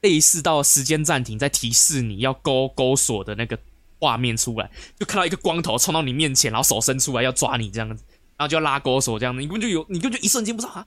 [0.04, 3.58] 类似到时间暂停，在提示你要勾勾锁的那个
[3.98, 8.04] 画面出来，就看到一个光头冲到你面前，然后手伸出来要抓你这样子，
[8.36, 10.86] 然后就要拉勾锁这样子，你根本就有，你根本就一瞬间不知道啊，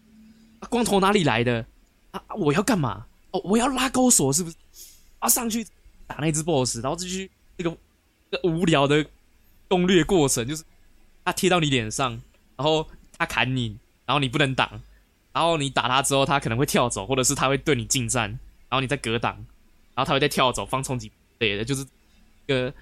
[0.69, 1.65] 光头哪里来的
[2.11, 2.21] 啊？
[2.37, 3.07] 我要干嘛？
[3.31, 4.55] 哦，我要拉勾锁是不是？
[5.19, 5.67] 啊，上去。
[6.09, 7.77] 打那只 BOSS，然后继续那个
[8.29, 9.05] 那个无聊的
[9.67, 10.63] 攻略过程，就是
[11.25, 12.11] 他贴到你脸上，
[12.55, 14.79] 然后他砍你，然后你不能挡，
[15.33, 19.35] 然后你打他之后，他可能会跳走，或者是他会对你近战，然后你再格挡，
[19.95, 22.73] 然后他会再跳走，放冲击对的，就是一个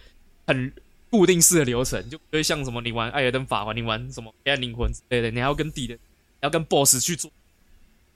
[0.48, 0.72] 很
[1.10, 5.98] 固定式的流程，就不会像什么你玩艾尔登法环，你玩什么黑暗灵魂之类的，你还要跟敌人，
[6.42, 7.30] 要跟 BOSS 去做，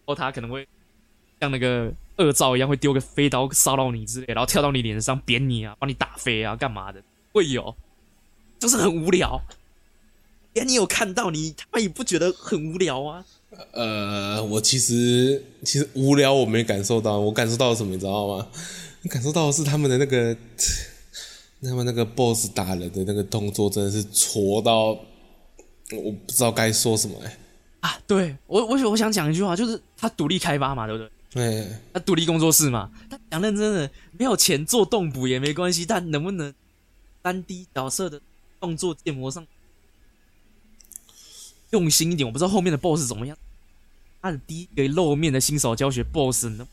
[0.05, 0.67] 然后他可能会
[1.39, 1.93] 像那个。
[2.19, 7.01] 恶兆一样会丢个飞刀骚扰你之类，然后跳到你脸上扁你啊，把你打飞啊，干嘛的？
[7.31, 7.73] 会有，
[8.59, 9.41] 就是很无聊。
[10.55, 13.25] 哎，你有看到你他妈也不觉得很无聊啊？
[13.71, 18.47] 呃，我其实其实无聊我没感受到，我感受到什么你知道吗？
[19.01, 20.35] 你感受到的是他们的那个，
[21.63, 27.37] 他们那个 BOSS 打人的那个动作真的是戳到，我不知道该说什么哎、欸。
[27.79, 31.09] 啊，对我我我想讲一句话，就是他独立开发嘛，对不对？
[31.31, 36.53] 对，他独立工作室嘛，他讲认真的，没有钱做动捕也没关系，但能不能
[37.23, 38.19] 三 D 角色的
[38.59, 39.45] 动作建模上
[41.71, 42.25] 用心一点？
[42.27, 43.37] 我不知道后面的 BOSS 怎么样，
[44.21, 46.67] 他的第一个露面的新手教学 BOSS 呢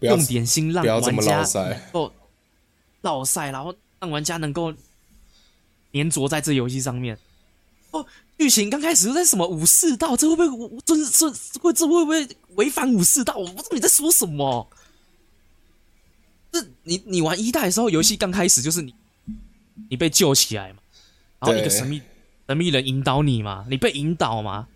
[0.00, 1.42] 用点心让玩家
[1.92, 2.12] 哦，
[3.02, 4.72] 烙赛，然后让玩家能够
[5.92, 7.18] 黏着在这游戏上面
[7.90, 8.06] 哦。
[8.36, 13.36] 剧情刚开始在什么武士道，这会不会这这会这会不会违反武士道？
[13.36, 14.68] 我不知道你在说什么。
[16.50, 18.92] 这你你玩一代的时候，游戏刚开始就是你
[19.88, 20.78] 你被救起来嘛，
[21.40, 22.02] 然后一个神秘
[22.46, 24.66] 神秘人引导你嘛，你被引导嘛，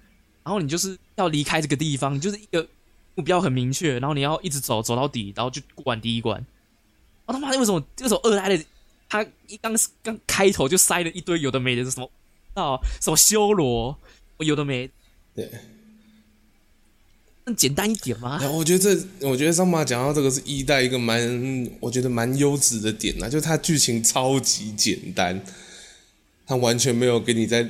[0.44, 2.66] 然后你就是要离开这个地方，你就是一个
[3.14, 6.44] 目标很明确，然后你要一直走走到底，然后就过完第一关。
[7.26, 8.64] 我、哦、他妈，为什么这首二代的
[9.09, 12.11] 他一刚刚开头就塞了一堆有的没的，是什么
[12.54, 12.78] 啊？
[13.00, 13.96] 什么修罗，
[14.38, 14.90] 我有的没？
[15.35, 15.50] 对。
[17.44, 18.38] 更简单一点吗？
[18.50, 25.42] 我觉得这，我觉得上马讲到这个是一代一个蛮，我觉得蛮优质的点啊，就是它剧情超级简单，
[26.49, 27.65] 它完全没有给你在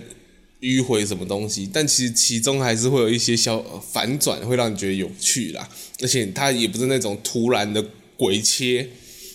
[0.61, 3.61] 迂回什么东西，但其实其中还是会有一些小
[3.93, 5.69] 反转，会让你觉得有趣啦。
[6.01, 7.85] 而且它也不是那种突然的
[8.17, 8.88] 鬼切，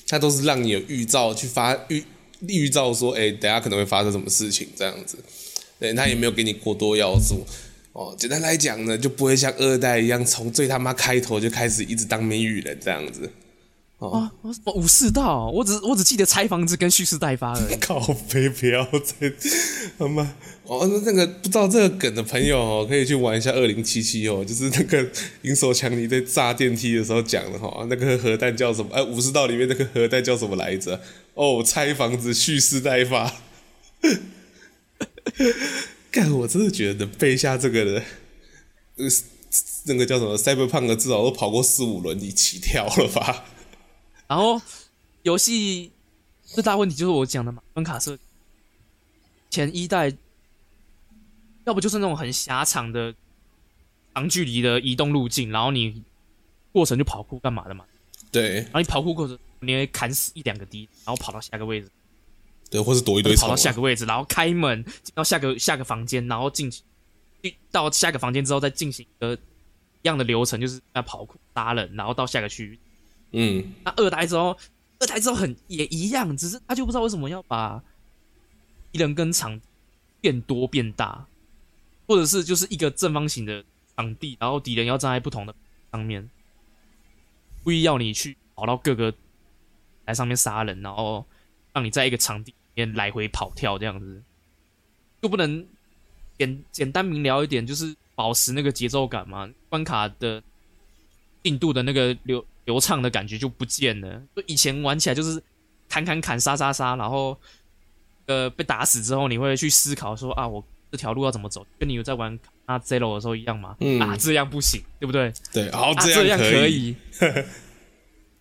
[0.08, 2.02] 它都是让你有预兆去发预
[2.48, 5.18] 预兆说，哎、欸，等下可能会发生什么事情这样子。
[5.78, 7.46] 对，他也没有给你过多要素。
[7.92, 13.30] 哦，简单来讲呢，就不会像二代一样，从最他妈开头就开始一直当谜语人这样子。
[14.10, 14.32] 哦，啊、
[14.66, 17.76] 我武士道，我只我只记得拆房子跟蓄势待发而已。
[17.80, 19.32] 靠北，不要再
[19.98, 25.08] 他妈哦，那那个不知道这个梗的朋友哦，可以去玩一下二零七七哦，就是那个
[25.44, 28.90] 银手强尼在炸电梯的时候讲的哈，那个核弹叫什么？
[28.94, 31.00] 哎，武士道里面那个核弹叫什么来着？
[31.34, 33.34] 哦，拆房子蓄势待发。
[36.12, 36.32] 干！
[36.32, 38.04] 我真的觉得能背下这个的，
[38.98, 39.06] 呃，
[39.86, 43.46] 那个叫什么 Cyberpunk 至少都跑过四五轮你起跳了吧？
[44.28, 44.62] 然后
[45.24, 45.92] 游戏
[46.44, 48.18] 最大问题就是我讲的嘛，关卡设
[49.50, 50.12] 前一代，
[51.66, 53.14] 要不就是那种很狭长的
[54.14, 56.04] 长距离的移动路径，然后你
[56.72, 57.86] 过程就跑酷干嘛的嘛？
[58.32, 61.90] 对，然后你跑酷过程你会砍死一两个敌，然后跑到下个位置。
[62.72, 66.82] 对，或是躲一堆，跑到下个位置，然后开门进到下个下个房间，然后进去
[67.70, 72.80] 到下个房间之后再进行一个一样的流程，就是要跑酷杀人，然后到下个区域。
[73.34, 74.58] 嗯，那二代之后，
[75.00, 77.84] 二代之后很也一样，只是他就不知道为什么要把
[78.92, 79.60] 敌人跟场
[80.22, 81.28] 变多变大，
[82.08, 83.64] 或者是就是一个正方形的
[83.98, 85.54] 场地，然后敌人要站在不同的
[85.92, 86.30] 上面，
[87.64, 89.14] 故意要你去跑到各个
[90.06, 91.26] 台上面杀人，然后
[91.74, 92.54] 让你在一个场地。
[92.76, 94.24] 边来回跑跳这样子，
[95.22, 95.64] 就不能
[96.40, 99.48] 简简单明了一点，就是保持那个节奏感嘛？
[99.70, 100.42] 关卡的
[101.44, 104.22] 进度的那个流流畅的感觉就不见了。
[104.36, 105.42] 就以前玩起来就是
[105.90, 107.38] 砍砍砍杀杀杀，然后
[108.26, 111.66] 呃被打死之后，你会去思考说啊，我这条路要怎么走？
[111.80, 113.76] 跟你有在玩啊 Zero 的时候一样吗？
[113.80, 115.34] 嗯、啊，这样不行，对不对？
[115.52, 116.96] 对，好，啊、这样可以。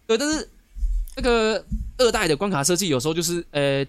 [0.07, 0.49] 对，但是
[1.17, 1.65] 那个
[1.99, 3.87] 二代的关卡设计有时候就是呃。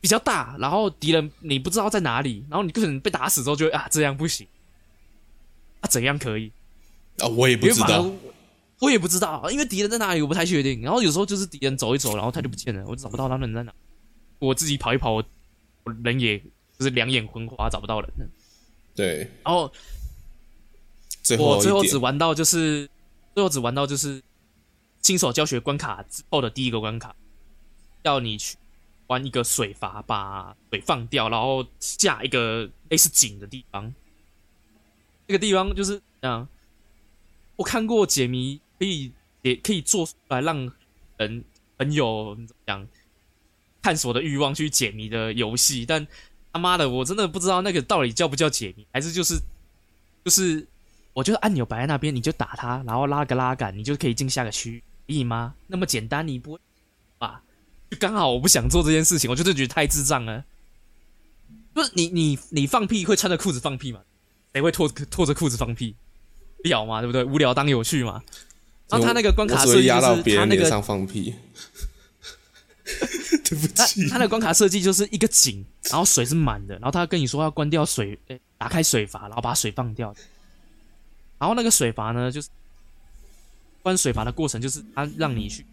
[0.00, 4.46] 比较大，然后敌人你不知道在哪里，然后你可能被打死之后就会啊，这样不行，
[5.80, 6.52] 啊怎样可以？
[7.18, 8.08] 啊我也不知道，
[8.80, 10.80] 我也不知道，因为敌人在哪里我不太确定。
[10.82, 13.72] 然后有时候就是敌人走一走，然后他就不见了，我就找不到他们在哪。
[14.38, 15.24] 我自己跑一跑，我
[16.04, 18.10] 人也就是两眼昏花，找不到人。
[18.94, 19.72] 对，然后
[21.38, 22.88] 我最后只玩到就是
[23.34, 24.22] 最后只玩到就是
[25.02, 27.14] 新手教学关卡之后的第一个关卡，
[28.02, 28.56] 要你去。
[29.08, 33.90] 玩一个水阀，把水放掉，然后下一个类似井的地方。
[35.26, 36.46] 那个地方就是这样。
[37.56, 39.12] 我看过解谜，可以
[39.42, 40.70] 也可以做出来让
[41.16, 41.44] 人
[41.78, 42.86] 很有怎么讲
[43.82, 45.84] 探索的欲望去解谜的游戏。
[45.86, 46.06] 但
[46.52, 49.34] 他妈的，我真的不知道那个到底叫不叫解谜，还是就是
[50.24, 50.66] 就是，
[51.12, 55.54] 我觉得按钮摆在那边，你就打它，然后拉个拉杆，你就可以进下个区域，可以吗？
[55.66, 56.60] 那么简单，你不会
[57.18, 57.42] 吧？
[57.90, 60.44] 就刚好我不想做这件事情，我就是觉得太智障了。
[61.72, 64.00] 不是你你你放屁会穿着裤子放屁吗？
[64.52, 65.94] 谁会脱脱着裤子放屁？
[66.62, 67.22] 屌嘛，对不对？
[67.22, 68.22] 无聊当有趣嘛。
[68.88, 71.34] 然后 他那个关卡设计就是他那个放屁。
[73.44, 74.08] 对不起。
[74.08, 80.14] 他的关卡设计就是一个井，然后水是满的，然后他跟你说要关掉水，诶，打开水阀，然后把水放掉。
[81.38, 82.48] 然后那个水阀呢，就是
[83.82, 85.64] 关水阀的过程，就是他让你去。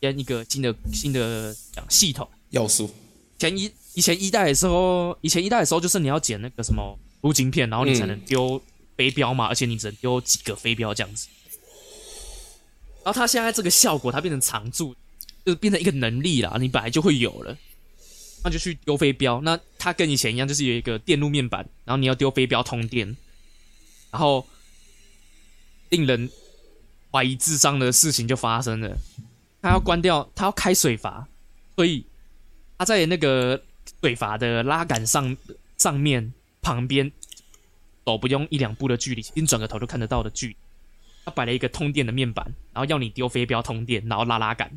[0.00, 2.90] 编一个新的新的讲系统要素。
[3.38, 8.58] 前一以前一代的时候，以前一代的时候，就是你要捡那个什么镀金片，然后你才能丢
[8.96, 11.28] 飞镖嘛，嗯、而且你只能丢几个飞镖这样子。
[13.02, 14.94] 然后它现在这个效果，它变成常驻，
[15.44, 17.56] 就是变成一个能力啦，你本来就会有了，
[18.44, 19.40] 那就去丢飞镖。
[19.40, 23.16] 那它跟以前一样，就是有一个电路面板，然后你要丢飞镖通电，
[24.10, 24.46] 然后
[25.88, 26.30] 令人
[27.10, 28.96] 怀疑智商的事情就发生了。
[29.62, 31.26] 他要关掉，他要开水阀，
[31.76, 32.04] 所以
[32.78, 33.62] 他在那个
[34.02, 35.36] 水阀的拉杆上
[35.76, 36.32] 上面
[36.62, 37.10] 旁边
[38.04, 40.56] 走不用一两步的距离，你转个头就看得到的距离。
[41.24, 44.70] 他摆了一个通电的面板，然后要你丢飞镖通电，然后拉拉杆。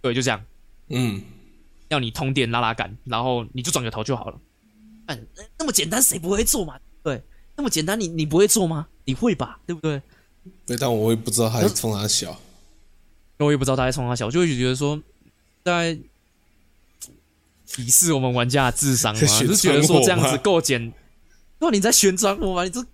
[0.00, 0.44] 对，就这样。
[0.88, 1.20] 嗯，
[1.88, 4.40] 要你通电拉拉杆，然后你就转个头就好了。
[5.06, 5.26] 嗯，
[5.58, 6.78] 那么简单，谁不会做嘛？
[7.02, 7.22] 对，
[7.56, 8.88] 那么简单，你你不会做吗？
[9.04, 9.58] 你会吧？
[9.66, 10.00] 对不对？
[10.64, 12.40] 对，但我也不知道他在冲他小，
[13.38, 15.00] 我也不知道他在冲他小，我就会觉得说，
[15.64, 15.98] 在
[17.68, 20.92] 鄙视我们玩家的智商嘛，就是觉得说这样子够简，
[21.58, 22.64] 那你在旋转我吗？
[22.64, 22.84] 你这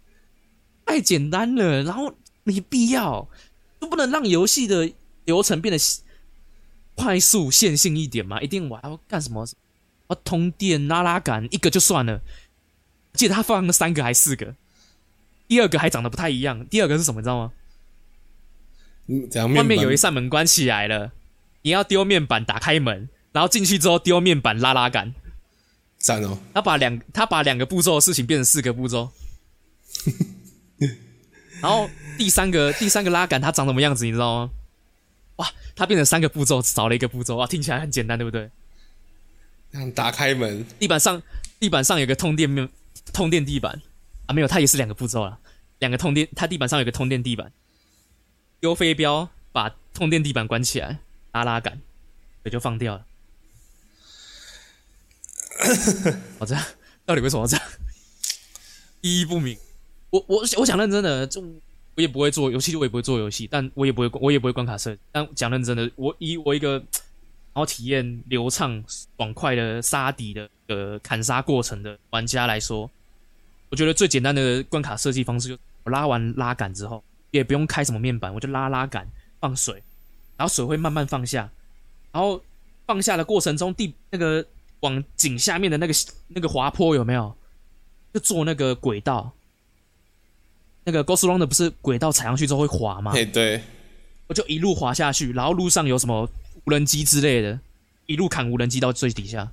[0.84, 2.14] 太简单了，然后
[2.44, 3.28] 没必要，
[3.80, 4.92] 就不能让游戏的
[5.24, 5.78] 流程变得
[6.94, 8.40] 快速线性一点嘛？
[8.40, 9.46] 一定我还要干什么？
[10.24, 12.20] 通电拉拉杆一个就算了，
[13.14, 14.54] 记得他放了三个还是四个？
[15.48, 16.66] 第二个还长得不太一样。
[16.66, 17.20] 第二个是什么？
[17.20, 17.52] 你知道吗？
[19.06, 21.12] 嗯，外面有一扇门关起来了，
[21.62, 25.14] 你要丢面板打开门，然后进去之后丢面板拉拉杆。
[25.98, 26.38] 赞哦！
[26.52, 29.10] 他把两他把两个步骤的事情变成四个步骤。
[31.62, 31.88] 然后
[32.18, 34.04] 第三个第三个拉杆它长什么样子？
[34.04, 34.50] 你知道吗？
[35.36, 37.46] 哇，它变成三个步骤少了一个步骤啊！
[37.46, 38.50] 听起来很简单，对不对？
[39.94, 41.22] 打开门，地板上
[41.58, 42.68] 地板上有个通电面，
[43.12, 43.80] 通电地板
[44.26, 45.38] 啊，没有，它也是两个步骤了，
[45.78, 47.50] 两个通电，它地板上有个通电地板，
[48.60, 50.98] 丢飞镖把通电地板关起来，
[51.32, 51.80] 拉拉杆，
[52.42, 53.06] 也就放掉了。
[56.38, 56.64] 我这样，
[57.06, 57.66] 到底为什么要这样？
[59.00, 59.56] 意义不明。
[60.12, 65.00] 我我我讲认真的，就我也不会做游戏，我也不会做游戏，但我也不会我也不会关卡设计。
[65.10, 66.80] 但讲认真的，我以我一个。
[67.54, 72.90] 然后体验流畅、爽快的杀敌的呃砍杀过程的玩家来说，
[73.68, 79.06] 我觉得最简单的关卡设计方式就我拉完拉杆之后，也不用开什么面板，我就拉拉杆
[79.38, 79.74] 放水，
[80.38, 81.46] 然后水会慢慢放下，
[82.10, 82.42] 然后
[82.86, 84.42] 放下的过程中地那个
[84.80, 85.92] 往井下面的那个
[86.28, 87.36] 那个滑坡有没有？
[88.14, 89.30] 就做那个轨道，
[90.84, 93.12] 那个 Ghost Runner 不是轨道踩上去之后会滑吗？
[93.12, 93.62] 嘿，对，
[94.26, 96.28] 我就一路滑下去，然后路上有什么？
[96.64, 97.58] 无人机之类的，
[98.06, 99.50] 一路砍无人机到最底下，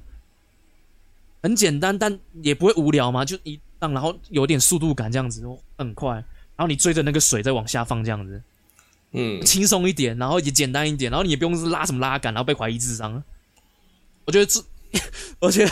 [1.42, 3.26] 很简单，但也不会无聊嘛。
[3.26, 5.42] 就一上，然后有点速度感，这样子
[5.76, 6.14] 很快。
[6.14, 8.40] 然后你追着那个水再往下放，这样子，
[9.14, 13.24] 嗯，轻松一点，然后也简单一点，然后你也不用是拉什么拉杆，然后被怀疑智商。
[14.26, 14.64] 我觉得这，
[15.40, 15.72] 我觉得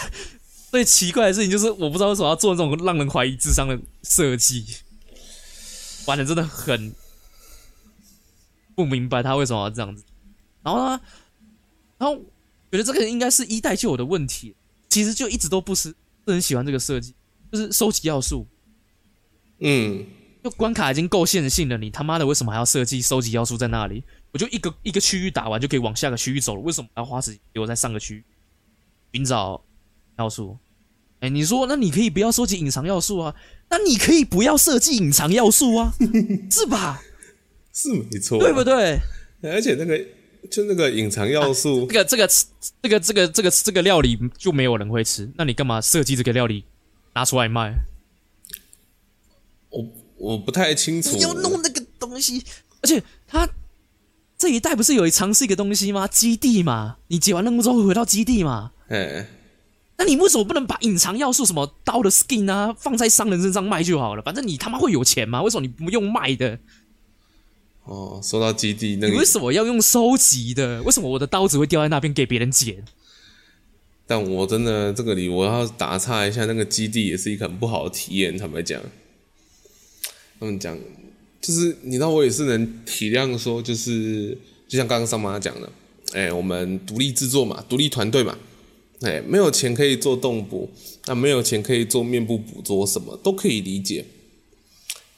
[0.71, 4.65] 最奇怪的事情就是，我不知道为什么要做这种让人怀疑智商的设计，
[6.07, 6.91] 玩的真的很
[8.75, 10.03] 不明白他为什么要这样子。
[10.63, 11.01] 然后呢，
[11.97, 12.17] 然后
[12.71, 14.55] 觉得这个应该是一代就有的问题，
[14.89, 15.95] 其实就一直都不是
[16.25, 17.13] 不很喜欢这个设计，
[17.51, 18.47] 就是收集要素。
[19.59, 20.05] 嗯，
[20.43, 24.03] 就关卡已经够线性了，你他妈的为什么还要设计收集要素在那里？
[24.31, 28.23] 我就一个一个区域打完就可以往下个区域走了，为什么还要花时间留在上个区域
[29.13, 29.63] 寻找
[30.17, 30.57] 要素？
[31.20, 33.36] 哎，你说那你可以不要收集隐藏要素啊？
[33.70, 35.93] 那你可以不要设计隐藏要素啊？
[36.49, 37.01] 是吧？
[37.74, 38.99] 是没错，对不对？
[39.43, 39.99] 而且那个。
[40.49, 42.28] 就那个隐藏要素，啊，这个这个
[42.82, 46.63] 这个这个这个这个料理就没有人会吃，那你干嘛设计这个料理
[47.15, 47.74] 拿出来卖？
[49.70, 51.11] 我我不太清楚。
[51.11, 52.41] 你要弄那个东西，
[52.82, 53.49] 而且他
[54.38, 56.07] 这一代不是有尝试一个东西吗？
[56.07, 58.72] 基地嘛，你解完任务之后会回到基地嘛？
[58.88, 59.28] 哎，
[59.97, 64.21] 那你为什么不能把隐藏要素什么刀的 skin 啊放在商人身上卖就好了？
[64.21, 65.41] 反正你他妈会有钱吗？
[65.41, 66.59] 为什么你不用卖的？
[67.83, 70.83] 哦，说到基地，那个、你为什么要用收集的？
[70.83, 72.83] 为什么我的刀子会掉在那边给别人捡？
[74.05, 78.37] 但我真的这个里我要打岔一下，那个基地也是一个很不好的体验。
[78.37, 78.81] 坦白讲，
[80.39, 80.77] 他们讲
[81.41, 84.37] 就是，你知道，我也是能体谅说，就是
[84.67, 85.69] 就像刚刚桑妈讲的，
[86.13, 88.37] 哎、欸，我们独立制作嘛，独立团队嘛，
[89.01, 90.69] 哎、没有钱可以做动捕，
[91.05, 94.05] 那没有钱可以做面部捕捉，什么都可以理解。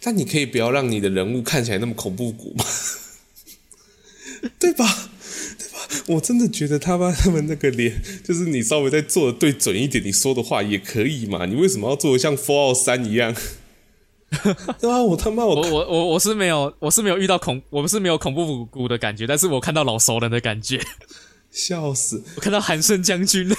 [0.02, 2.66] 但你可以不要让你的人物看起来那么恐怖谷吗？
[4.58, 5.10] 对吧？
[5.58, 6.06] 对吧？
[6.08, 11.46] 我真的觉得他把他们那个脸，就是你稍微再做的对准一点，你说的话也可以嘛？
[11.46, 13.36] 你为什么要做的像 Fall 三一样？
[14.80, 20.80] 对啊，我他妈我我我我是没有我是没有遇到恐我们是没有恐怖谷的感觉，但是我看到老熟人的感觉，
[21.52, 22.24] 笑死！
[22.36, 23.56] 我看到韩胜将军了，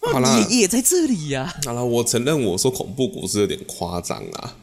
[0.00, 1.60] 好啦，你也在这里呀、啊？
[1.66, 4.56] 好了，我承认我说恐怖谷是有点夸张啊。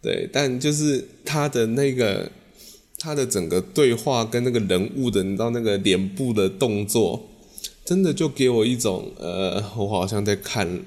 [0.00, 2.30] 对，但就是他的那个，
[2.98, 7.28] 他的整个对话跟那个人物的，你知道那个脸部的动作，
[7.84, 10.66] 真的就给我一种呃，我好像在看《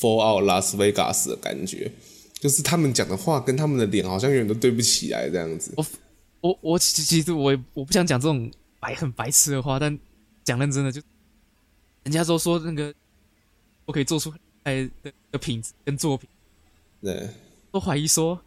[0.00, 1.92] Fallout Las Vegas》的感觉，
[2.40, 5.72] 就是他们讲的话跟他们的脸好像永远都对不起来这样子。
[5.76, 5.86] 我
[6.40, 8.50] 我我其实我我不想讲这种
[8.82, 9.96] 白 很白痴的话，但
[10.42, 11.00] 讲认真的就，
[12.02, 12.92] 人家都说那个
[13.84, 16.28] 我可以做出哎的的品质跟作品，
[17.00, 17.30] 对。
[17.70, 18.38] 都怀疑说，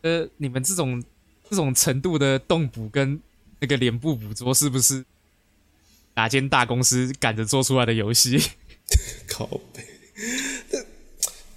[0.00, 1.04] 呃，你们这种
[1.48, 3.20] 这种程度的动捕跟
[3.60, 5.04] 那个脸部捕捉是不是
[6.14, 8.40] 哪间大公司赶着做出来的游戏？
[9.28, 9.86] 靠背。
[10.72, 10.86] 但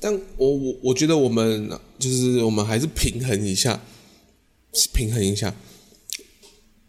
[0.01, 1.67] 但我我我觉得我们
[1.97, 3.81] 就是我们还是平衡一下，
[4.93, 5.55] 平衡一下。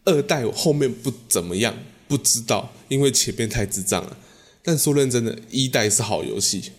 [0.04, 1.74] 二代我后面不怎么样，
[2.08, 4.16] 不知道，因为前面太智障了。
[4.62, 6.72] 但说认真的，一代是好游戏。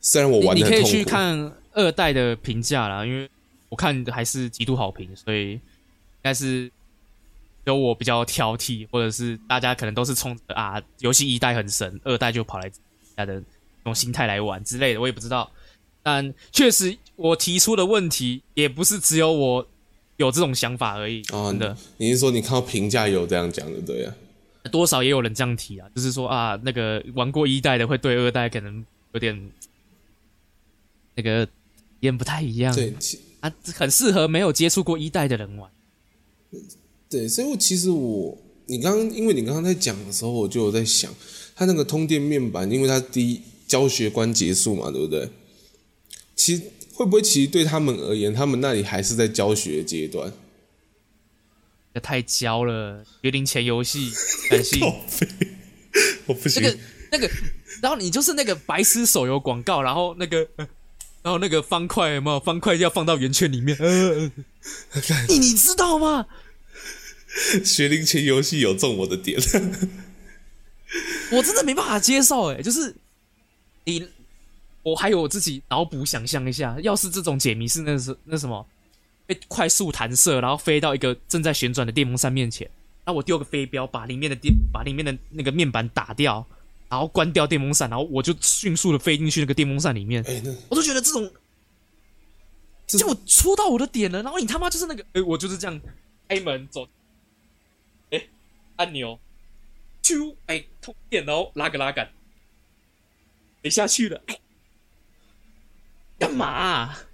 [0.00, 3.28] 虽然我玩的很痛苦，你可以去看二代的评价啦，因为
[3.68, 5.60] 我看还是极度好评，所以应
[6.22, 6.70] 该是
[7.64, 12.70] 有我比较挑剔，或者是大家可能都是冲着啊游戏一代很神，二代就跑来
[13.16, 15.50] 家的那种心态来玩之类的，我也不知道。
[16.02, 19.66] 但确实，我提出的问题也不是只有我
[20.16, 21.22] 有这种想法而已。
[21.32, 24.14] 哦，真的，你是说你看到评价有这样讲的对啊？
[24.70, 29.50] 多少也有人这样提啊，就是说啊，那个玩过一代的会对二代可能有点。
[31.18, 31.48] 那个
[32.00, 32.92] 也不太一样，对，
[33.40, 35.70] 啊，很适合没有接触过一代的人玩。
[37.08, 38.36] 对，所以我其实我，
[38.66, 41.10] 你刚刚因为你刚刚在讲的时候，我就有在想，
[41.54, 45.26] 它那个通电面板，因为它第一教学关结束嘛，对不对？
[46.34, 46.62] 其实
[46.96, 50.32] 会不会其实对他们而言，他们那里还是在教学阶段？
[51.94, 54.10] 这太教了，学龄前游戏，
[54.50, 54.80] 感谢。
[56.26, 56.62] 我不行。
[56.62, 56.78] 那个
[57.12, 57.30] 那个，
[57.82, 60.48] 然后你就是那个白痴手游广告，然后那个。
[61.22, 62.38] 然后那个方块有没有？
[62.38, 63.76] 方块要放到圆圈里面。
[63.80, 64.30] 呃、
[65.28, 66.24] 你你知道吗？
[67.64, 69.36] 学龄前游戏有中我的点，
[71.32, 72.52] 我真的没办法接受。
[72.52, 72.94] 哎，就是
[73.86, 74.06] 你，
[74.86, 78.64] 我还有我自己脑补想象一下，要是这种解谜是那是那什么，
[79.26, 82.70] 被快速弹射，然后飞到一个正在旋转的电风扇面前，
[83.04, 86.46] 那我丢个飞镖，把里面的电，把里面的那个面板打掉。
[86.88, 90.22] 然后关掉电风扇，然后我就迅速的飞进去那个电风扇里面。
[90.22, 91.28] 欸、我都觉得这种，
[92.86, 94.22] 就我戳到我的点了。
[94.22, 95.80] 然后你他妈就是那个，哎，我就是这样
[96.28, 96.86] 开门走，
[98.12, 98.24] 哎，
[98.76, 99.18] 按钮，
[100.00, 102.08] 啾，哎，通电，然后拉个拉杆，
[103.62, 104.38] 没下去了，哎，
[106.18, 107.06] 干嘛、啊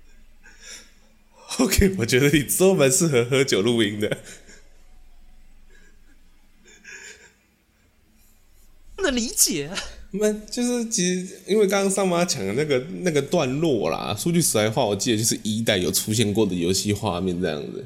[1.58, 4.18] ？OK，我觉得你都蛮适合喝酒录音的。
[8.94, 9.68] 不能理解，
[10.12, 17.84] 那就是其实因为刚刚桑马讲的那个那个段落啦，说句实在话，我记得就是一代有出现过的游戏画面这样子，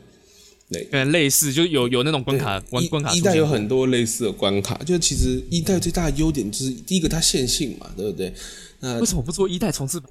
[0.71, 8.35] 对，嗯，类似就有有那种关卡关关卡，一代有很多类似的关卡，就其实一代最大的优点就是第一个它线性嘛，对不对？
[8.81, 10.11] 那为什么不做一代重置版？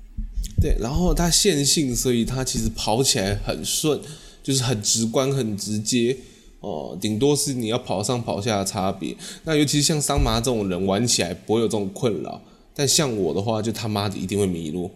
[0.62, 4.00] 对，然后它线性，所以它其实跑起来很顺，
[4.42, 6.18] 就是很直观、很直接。
[6.62, 9.16] 哦，顶多是你要跑上跑下的差别。
[9.44, 12.42] 那尤其是像桑麻这种人玩起来不会有这种困扰，
[12.74, 14.90] 但像我的话，就他妈的一定会迷路。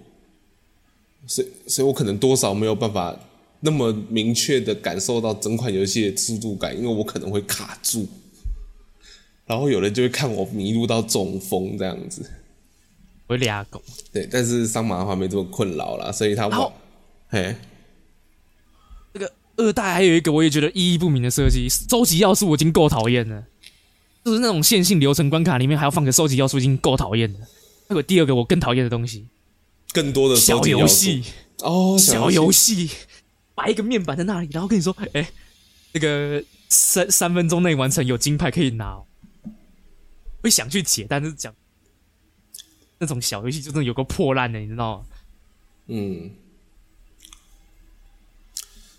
[1.27, 3.15] 所以，所以我可能多少没有办法
[3.59, 8.07] 那么明确的感受到整款游戏的速度感，因为我可能会卡住。
[9.45, 12.27] 然后有人就会看我迷路到中风这样子。
[13.29, 13.81] 会俩狗。
[14.11, 16.73] 对，但是桑麻的话没这么困扰啦，所以他往
[17.29, 17.55] 嘿。
[19.57, 23.43] 二代还有一个我也觉得意义不明的设计，收集要素我已经够讨厌了，
[24.23, 27.39] 就是那种线性流程关卡里面还要放个收集要素，已经够讨厌了。
[27.89, 29.27] 还有第二个我更讨厌的东西，
[29.91, 31.25] 更多的小游戏。
[31.61, 32.89] 哦，小游戏，
[33.53, 35.27] 摆一个面板在那里，然后跟你说，哎、欸，
[35.91, 39.05] 那个三三分钟内完成有金牌可以拿，哦，
[40.41, 41.53] 会想去解，但是讲
[42.99, 45.05] 那种小游戏就真的有个破烂的，你知道吗？
[45.87, 46.31] 嗯。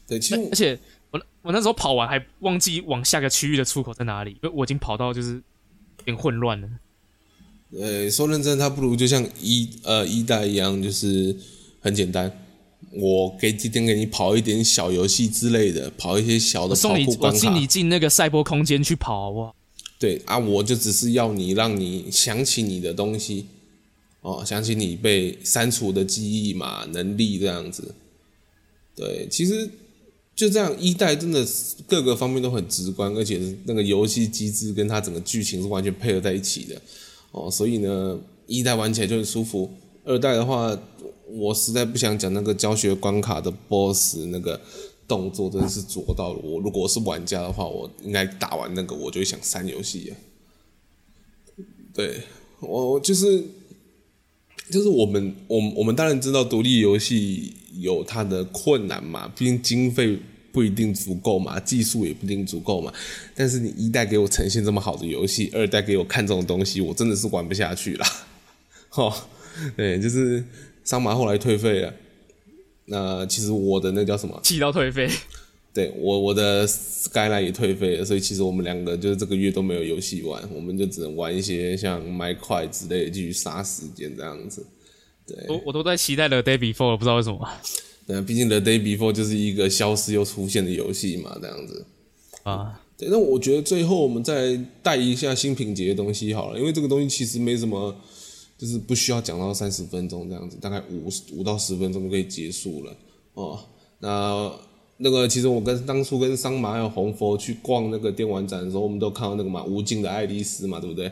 [0.09, 0.78] 对，其实而且
[1.12, 6.68] 我我那时候跑完还忘记往下个区域的出口在哪里，因为我已经跑到就是有点混乱了。
[7.78, 11.36] 呃，说认真，它不如就像一呃一代一样，就是
[11.80, 12.44] 很简单。
[12.92, 17.36] 我给几天给你跑一点小游戏之类的，跑一些小的跑酷关卡。
[17.36, 19.55] 我进你进那个赛博空间去跑好不好？
[19.96, 23.46] 对啊，我就只是要你让你想起你的东西
[24.20, 27.94] 哦，想起你被删除的记忆嘛、能力这样子。
[28.94, 29.68] 对，其实。
[30.32, 31.46] 就这样，一代真的
[31.86, 36.80] 各个方面都很直观，而且那个游戏机制跟它整个剧情是完全配合在一起的
[37.32, 39.70] 哦，所以呢，一代玩起来就很舒服。
[40.02, 40.74] 二代的话，
[41.26, 44.58] 我实在不想讲那个教学关卡的 BOSS 那个
[45.06, 46.40] 动作，真的是做到了。
[46.42, 50.14] 我如果是玩家的话，我应该打完那个，我就想删游戏。
[51.92, 52.22] 对，
[52.60, 53.44] 我就是
[54.70, 60.18] 就是我们，我我们当然知道独立游戏有它的困难嘛，毕竟经费。
[60.52, 62.92] 不一定足够嘛，技术也不一定足够嘛。
[63.36, 68.04] 但是你一代给我呈现这么好的游戏，二代给我看这种东西，我真的是玩不下去了。
[68.96, 69.14] 哦，
[69.76, 70.42] 对，就是
[70.82, 71.94] 桑麻后来退费了。
[72.86, 74.40] 那其实我的那叫什么？
[74.42, 75.08] 气到退费。
[75.72, 84.66] 对我我的 Skyline 也退费了，所以其实我们两个就是这个月都没有游戏玩，我们就只能玩一些像麦块之类的继续杀时间这样子。
[85.26, 87.48] 对，我我都在期待 The Day Before，不知道为什么。
[88.04, 91.86] 对，毕竟 The Day Before 就是一个消失又出现的游戏嘛，这样子。
[92.42, 97.94] 啊，对，那我觉得最后我们再带一下新品节的东西好了，因为这个东西其实没什么，
[98.58, 102.96] 就是不需要讲到三十分钟这样子，大概五五到十分钟就可以结束了
[103.34, 103.60] 哦。
[104.00, 104.50] 那
[105.03, 111.11] 那个其实我跟当初跟桑麻还有红佛去逛那个电玩展的时候，我们都看到那个嘛无尽的爱丽丝嘛，对不对？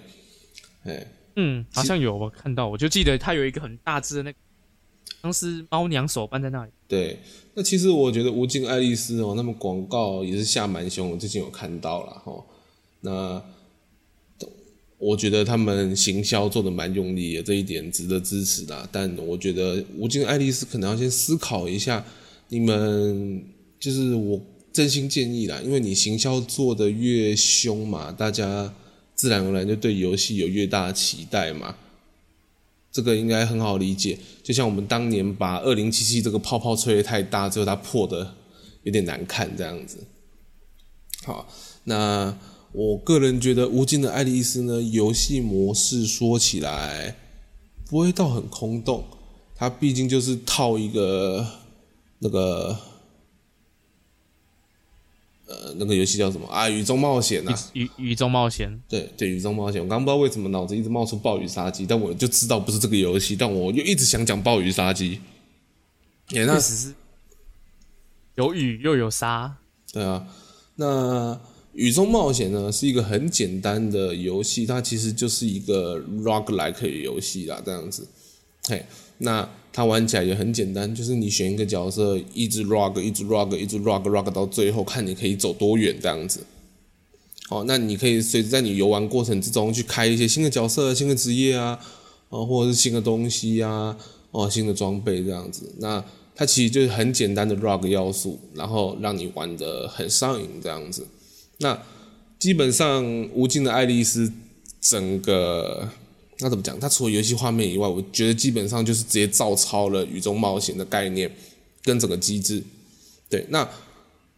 [0.85, 4.39] 哎，嗯，好像有我看到，我就记得它有一个很大只的那个，
[5.23, 6.71] 像是猫娘手办在那里。
[6.87, 7.19] 对，
[7.55, 12.45] 那其实我觉得无尽爱丽丝哦，他们广告也是下蛮凶，我最近有看到了哈。
[13.01, 13.43] 那
[14.99, 18.89] 我觉得他们行销做的蛮用力的，这一点值得支持的。
[18.93, 22.05] 但我觉得无尽爱丽丝可能要先思考一下，
[22.49, 23.43] 你们
[23.81, 24.41] 就是我
[24.73, 28.75] 真心建议啦，因为你行销做的越凶嘛，大家
[29.15, 31.77] 自然而然就对游戏有越大的期待嘛。
[32.91, 38.35] 这个应该很好理解，就像我们当年把二零七七这个泡泡吹得太大，最后它破的
[38.83, 39.99] 有点难看这样子。
[41.25, 41.49] 好，
[41.85, 42.37] 那
[42.73, 47.17] 我个人觉得《无尽的爱丽丝》呢，游戏模式说起来
[47.87, 49.05] 不会到很空洞，
[49.55, 51.47] 它毕竟就是套一个
[52.19, 52.77] 那个。
[55.49, 56.69] 呃，那个游戏叫什么啊？
[56.69, 59.83] 雨中冒险呐，雨雨中冒险，对对，雨中冒险。
[59.83, 65.21] 我刚不知道为什么脑子一直冒出暴雨杀机，但我就知道不是这个游戏，但我又一直想讲暴雨杀机。
[66.31, 66.95] 也那只是
[68.35, 69.57] 有雨又有沙。
[69.91, 70.27] 对啊，
[70.77, 71.41] 那
[71.73, 78.07] 雨中冒险呢是一个很简单的游戏，它其实就是一个 roguelike 游戏啦，这样子。
[78.69, 78.85] 嘿，
[79.19, 79.49] 那。
[79.71, 86.45] 它玩起来也很简单，就是你选一个角色，一直 rog，一直 rog，一直 rog，rog 到最后，看你可以走多远这样子。
[87.49, 91.79] 哦，那你可以随着在你游玩过程之中去开一些新的角色、新的职业啊，
[92.31, 93.97] 哦，或者是新的东西啊，
[94.33, 95.73] 哦，新的装备这样子。
[95.79, 96.05] 那
[96.35, 101.07] 它其实就是很简单的 rog 要素，然后让你玩得很上瘾这样子。
[101.59, 101.81] 那
[102.41, 104.33] 基本上无尽的爱丽丝
[104.81, 105.89] 整个。
[106.41, 106.79] 那怎么讲？
[106.79, 111.29] 它除了游戏画面以外，我觉得基本上就是直接照抄了《雨中冒险》的概念
[111.83, 112.63] 跟整个机制。
[113.29, 113.69] 对，那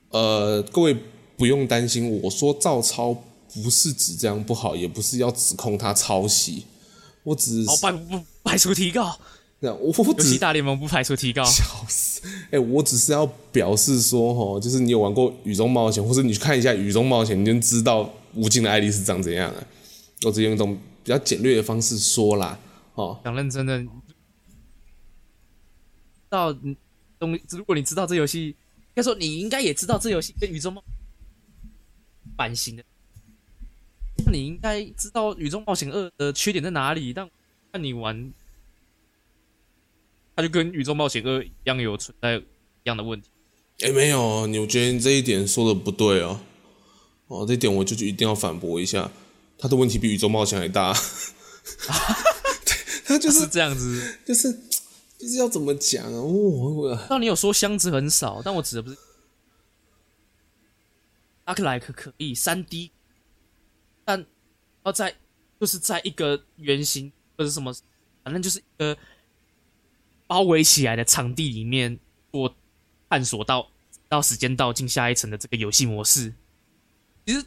[0.09, 0.97] 呃，各位
[1.37, 3.13] 不用担心，我说照抄
[3.53, 6.65] 不是指这样不好，也不是要指控他抄袭，
[7.23, 7.77] 我只是、哦、
[8.09, 9.15] 不不排除提告。
[9.59, 11.45] 那我我只游戏大联盟不排除提告。
[11.45, 12.23] 笑死！
[12.47, 19.67] 哎、欸，我只是要表示说，哈，就是你有玩过《雨中冒险》，或者你去看一下《雨中冒险》，你就知道无尽的爱丽丝长怎样了。
[20.23, 20.79] 我只用一种。
[21.03, 22.59] 比较简略的方式说啦，
[22.95, 23.85] 哦，讲认真的，
[26.29, 26.53] 到
[27.19, 28.57] 东，如果你知道这游戏，应
[28.95, 30.83] 该说你应该也知道这游戏跟宇宙冒
[32.37, 32.85] 版型的，
[34.27, 37.13] 那你应该知道《宇宙冒险二》的缺点在哪里。
[37.13, 37.29] 但
[37.73, 38.33] 看你玩，
[40.37, 42.43] 它就跟《宇宙冒险二》一样有存在一
[42.85, 43.29] 样的问题。
[43.81, 46.41] 哎、欸，没有，你我觉得你这一点说的不对哦，
[47.29, 49.11] 哦，这一点我就一定要反驳一下。
[49.61, 50.95] 他的问题比宇宙冒险还大，
[53.05, 54.51] 他就是这样子，就是
[55.19, 56.23] 就是要怎么讲啊？
[56.23, 58.97] 我，那你有说箱子很少，但我指的不是
[61.45, 62.91] ，roguelike 可以三 D，
[64.05, 64.25] 但
[64.85, 65.15] 要在
[65.61, 67.71] 就是在一个圆形或者什么，
[68.25, 68.97] 反正就是一个
[70.27, 72.01] 包围起来的场地里面
[72.31, 72.55] 我
[73.11, 73.69] 探索到
[74.09, 76.33] 到时间到进下一层的这个游戏模式，
[77.27, 77.45] 其实。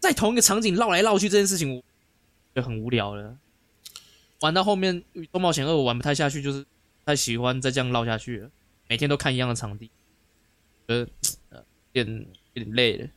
[0.00, 1.82] 在同一个场景绕来绕去这件事情，我
[2.54, 3.36] 就很无聊了。
[4.40, 6.64] 玩到后面《宇宙冒险二》，我玩不太下去，就是
[7.04, 8.50] 太喜欢再这样绕下去了。
[8.88, 9.90] 每天都看一样的场地，
[10.86, 11.06] 呃，
[11.92, 13.08] 有点有点累了。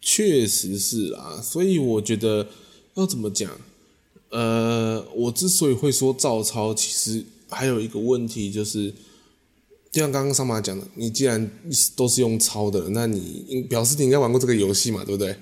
[0.00, 2.46] 确实是啊，所以我觉得
[2.94, 3.50] 要怎么讲？
[4.30, 8.90] 呃，我之所以会说照抄，其实还有一个问题，就是
[9.90, 11.50] 就像刚刚桑马讲的，你既然
[11.96, 15.36] 都是用抄的，那你表示你应该玩过这个游戏嘛，对不对？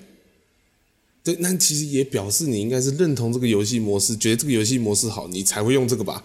[1.25, 6.23] 对，那其实也表示你应该是认同这个游戏模式，觉得这个游戏模式好，你才会用这个吧？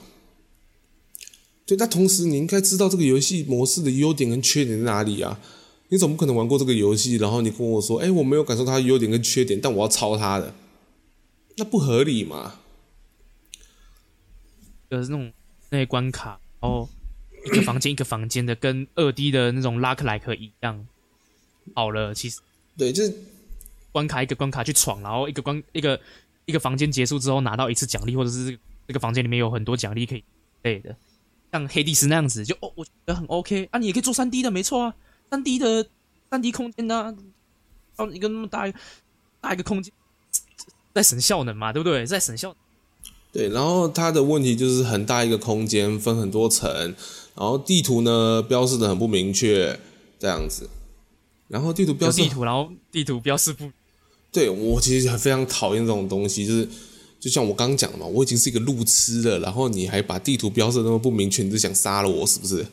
[1.65, 5.41] 对，那同时你应该知道这个游戏模式的优点跟缺点在哪里啊？
[5.89, 10.53] 你总不可能玩过这个游戏，然后你跟我说，哎，我没有感受它的优点跟缺点，但我要抄它的，
[11.57, 12.57] 那不合理嘛？
[14.91, 15.33] 就是那种
[15.71, 16.87] 那些关卡，然后
[17.47, 20.87] 一个房间一个房间的，跟二 D 的那种 roguelike 一样，
[21.75, 22.41] 好了，其实
[22.77, 23.15] 对，就是。
[23.93, 26.01] 关卡一个关卡去闯，然后一个关一个
[26.47, 30.25] 一个房间结束之后拿到一次奖励，或者是这个房间里面有很多奖励可以
[30.63, 30.97] 类的，
[31.53, 33.79] 像黑帝斯那样子，就哦，我觉得很 OK 啊。
[33.79, 34.95] 你也可以做三 D 的，没错啊，
[35.31, 35.87] 三 D 的
[36.31, 37.15] 三 D 空间呢、啊，
[37.97, 38.79] 到一个那么大一个
[39.41, 39.93] 大一个空间，
[40.95, 42.05] 在省效能嘛，对不对？
[42.07, 42.57] 在省效能。
[43.33, 46.69] 对，然后它的问题就是很大一个空间，分很多层，
[47.37, 49.79] 然后地图呢标示的很不明确，
[50.19, 50.69] 这样子。
[51.47, 53.71] 然后地图标示地图，然后地图标示不。
[54.33, 56.69] 对，我其实非常讨厌这种东西，就是
[57.19, 62.67] 就像我刚刚讲的嘛，我已经是一个路痴了，然后你还把地图标示那么不明确，你是想杀了我是不是？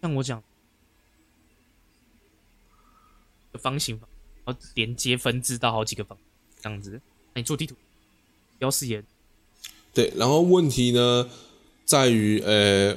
[0.00, 0.42] 像我讲，
[3.60, 3.98] 方形，
[4.44, 6.16] 然后连接分支到好几个方，
[6.62, 7.00] 这样子，
[7.34, 7.74] 那你做地图。
[8.58, 9.00] 标示也
[9.94, 11.30] 对，然后问题呢
[11.84, 12.96] 在于，呃，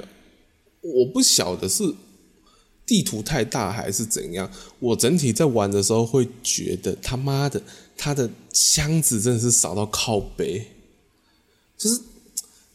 [0.80, 1.94] 我不晓得是
[2.92, 4.50] 地图太大还是怎样。
[4.78, 7.62] 我整体在玩的时候会觉得他妈的，
[7.96, 10.62] 他的箱子真的是少到靠北。
[11.78, 11.98] 就是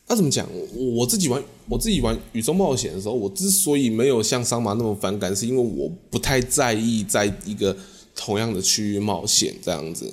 [0.08, 0.50] 要怎么讲？
[0.76, 7.78] 我自己玩，我自己玩宇宙冒险的时候，我之所以没有像桑麻那么反感，是因为我不太在意在一个
[8.16, 10.12] 同样的区域冒险这样子。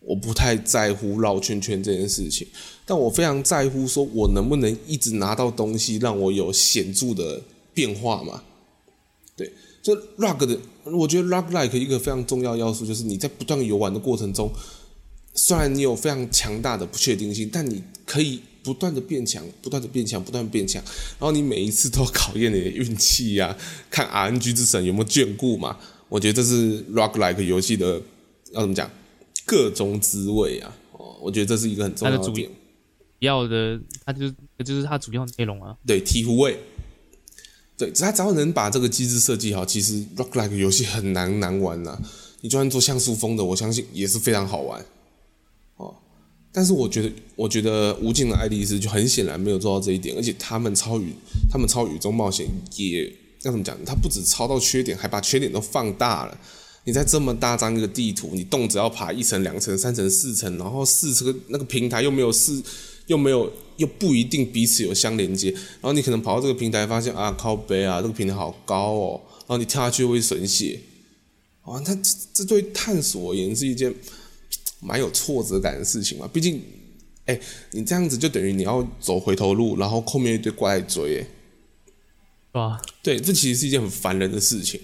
[0.00, 2.48] 我不太在乎绕圈圈这件事情，
[2.86, 7.42] 但我非常在乎，说我能不能一直拿到东西，让我有显著的
[7.74, 8.42] 变化嘛？
[9.84, 14.50] 对，就 rogue 的，我觉得 roguelike 一个非常重要要素就是你在不断游玩的过程中，
[15.34, 20.82] 虽然你有非常强大的不确定性，但你可以不断的变强，不断的变强，不断变强，
[21.18, 23.54] 然后你每一次都考验你的运气呀，
[23.90, 25.76] 看 RNG 之神有没有眷顾嘛？
[26.08, 28.00] 我觉得这是 roguelike 游戏的
[28.52, 28.90] 要怎么讲？
[29.46, 30.74] 各种滋味啊！
[30.92, 32.48] 哦，我觉得这是一个很重要的点。
[33.18, 35.76] 要的，它就是就是它主要内容啊。
[35.86, 36.58] 对，醍醐味。
[37.76, 41.98] 对，只要能把这个机制设计好，其实 Rock Like 游戏很难难玩呐、
[42.40, 44.84] 你就算做像素风的，我相信也是非常好玩。
[45.76, 45.94] 哦，
[46.52, 51.12] 但是我觉得，我觉得无尽的爱丽丝就很显然没有做到这一点，而且他们超宇，
[51.50, 52.46] 他们超宇宙冒险
[52.76, 53.12] 也
[53.42, 53.76] 要怎么讲？
[53.84, 56.38] 他不止超到缺点，还把缺点都放大了。
[56.84, 62.62] 你在这么大张一个地图，你动辄要爬一层、两层、三层、四层，然后四层那个平台又没有四，
[63.06, 70.80] 又没有又不一定彼此有相连接，然后你可能跑到这个平台发现啊靠背啊，这个平台好高哦，然后你跳下去会损血，
[71.62, 73.94] 啊，那这这对探索而言是一件
[74.80, 76.60] 蛮有挫折感的事情嘛，毕竟，
[77.26, 81.26] 哎，你这样子就等于你要走回头路，然后后面一堆怪追，哎，
[82.52, 84.80] 哇，对，这其实是一件很烦人的事情。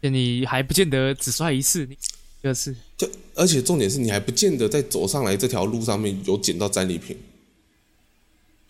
[0.00, 2.74] 你还不见得只摔一次，第二次。
[2.96, 7.16] 就而且重点是你还不见得在走上来这条路上面有捡到战利品，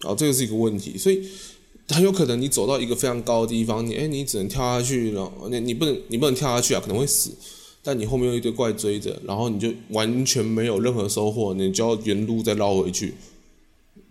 [0.05, 1.23] 哦，这个是一个问题，所以
[1.89, 7.31] 很有可能你走到一个非常高的地方，你哎，你只能跳下去，然后你你不能你不能跳下去啊，可能会死，
[7.83, 13.15] 但你后面有一堆怪追着，然后你就完全没有任何收获，你就要原路再绕回去，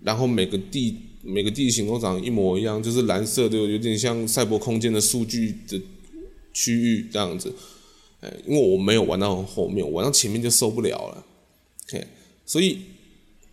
[0.03, 5.81] 然后每个地每个地形都长得一模一样，就是蓝色的，有点像赛博空间的数据的。
[6.53, 7.55] 区域这样子，
[8.19, 11.25] 哎，因为我没有玩到后面，玩到前面就受不了了
[11.87, 12.05] ，OK，，
[12.45, 12.79] 所以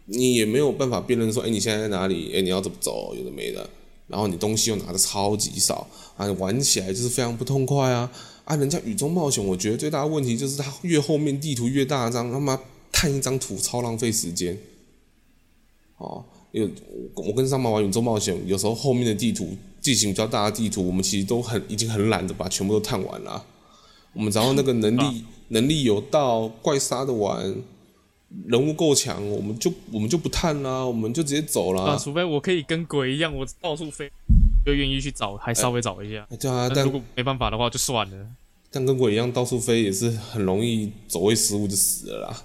[0.09, 2.33] 你也没有办法辨认说，哎，你现在在哪里？
[2.35, 3.15] 哎，你要怎么走？
[3.15, 3.71] 有的没的，
[4.07, 5.87] 然后你东西又拿的超级少，
[6.17, 8.11] 啊，玩起来就是非常不痛快啊！
[8.45, 14.59] 啊，人家宇宙冒险，我觉得最大的问题就是它越后面地图越大张，他妈探一张图超浪费时间，
[15.99, 16.71] 哦，因为
[17.15, 19.57] 我跟上妈玩宇宙冒险，有时候后面的地图。
[19.81, 23.43] 地形比较大的地图，我们其实都很已经很懒得把全部都探完了。
[24.13, 25.15] 我们只要那个能力、啊、
[25.49, 27.55] 能力有到，怪杀的完，
[28.47, 31.83] 人物够强，我们就我们就不探啦，我们就直接走啦。
[31.83, 34.11] 啊，除非我可以跟鬼一样，我到处飞，
[34.67, 36.27] 就愿意去找，还稍微找一下。
[36.31, 38.27] 欸、对啊，但如果没办法的话，就算了。
[38.71, 42.43] 但跟鬼一样到处飞，也是很容易走位失误就死了啦。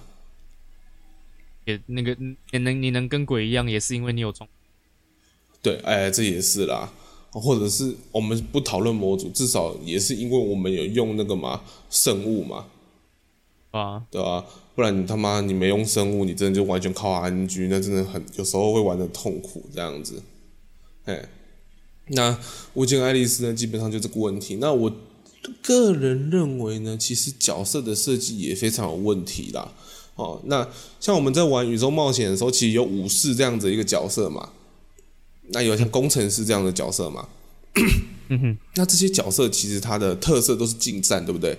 [1.66, 2.16] 也那个
[2.50, 4.48] 你能你能跟鬼一样，也是因为你有装。
[5.60, 6.90] 对，哎、欸，这也是啦。
[7.30, 12.66] 或者是我们不讨论模组，至少也是因为我们有用那个嘛圣物嘛，
[13.72, 14.44] 啊，对吧？
[14.74, 20.22] 不然你他妈你没用生物，你真的就完全靠 RNG，那真的很有时候会玩的痛苦这样子。
[21.04, 21.28] 哎，
[22.08, 22.38] 那
[22.74, 24.56] 无尽爱丽丝呢，基本上就这个问题。
[24.56, 24.92] 那我
[25.62, 29.72] 个人认为呢，其实角色的设计也非常有问题啦。
[30.16, 30.68] 哦，那
[30.98, 34.50] 像我们在玩宇宙冒险的时候，其实有武士这样子一个角色嘛。
[35.48, 37.28] 那有像工程师这样的角色嘛？
[38.30, 41.58] 嗯哼，那这些角色其实它的特色都是近战，对不对？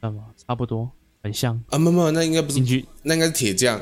[0.00, 0.90] 那么差不多，
[1.22, 1.78] 很像啊？
[1.78, 3.80] 没有，那应该不是，那应该是铁匠。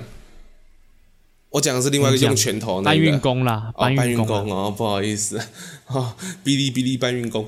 [1.50, 5.38] 我讲的是另外一个用拳头那个，搬运工啦，搬运工哦，不好意思，
[5.88, 6.14] 哦，
[6.44, 7.46] 哔哩哔哩搬运工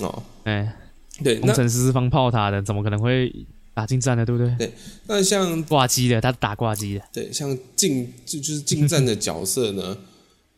[0.00, 0.72] 哦，哎、欸，
[1.22, 3.32] 对，工程师是放炮塔的，怎么可能会？
[3.74, 4.54] 打近战的，对不对？
[4.58, 4.70] 对，
[5.06, 7.02] 那像挂机的，他打挂机的。
[7.10, 9.96] 对，像近就就是近战的角色呢，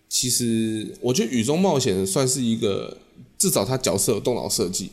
[0.09, 2.99] 其实我觉得《雨中冒险》算是一个
[3.39, 4.91] 至少他角色有动脑设计，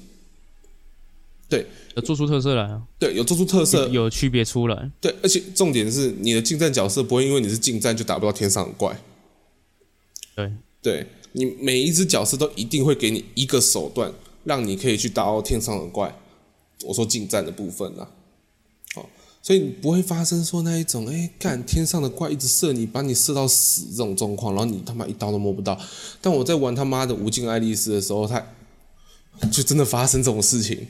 [1.52, 8.98] 对，有做出特色来啊，对，有做出特色，有区别出来，对，而且重点是你的近战角色不会因为你是近战就打不到天上的怪，
[10.34, 14.14] 对，对你每一只角色都一定会给你一个手段，
[14.46, 16.18] 让你可以去打到天上的怪。
[16.86, 18.10] 我说近战的部分啊，
[18.96, 19.10] 好，
[19.44, 25.78] 所以你不会发生说那一种，哎，干天上的怪一直射你，把你射到死这种状况，然后你他妈一刀都摸不到。
[26.22, 28.42] 但我在玩他妈的无尽爱丽丝的时候，他
[29.52, 30.88] 就真的发生这种事情。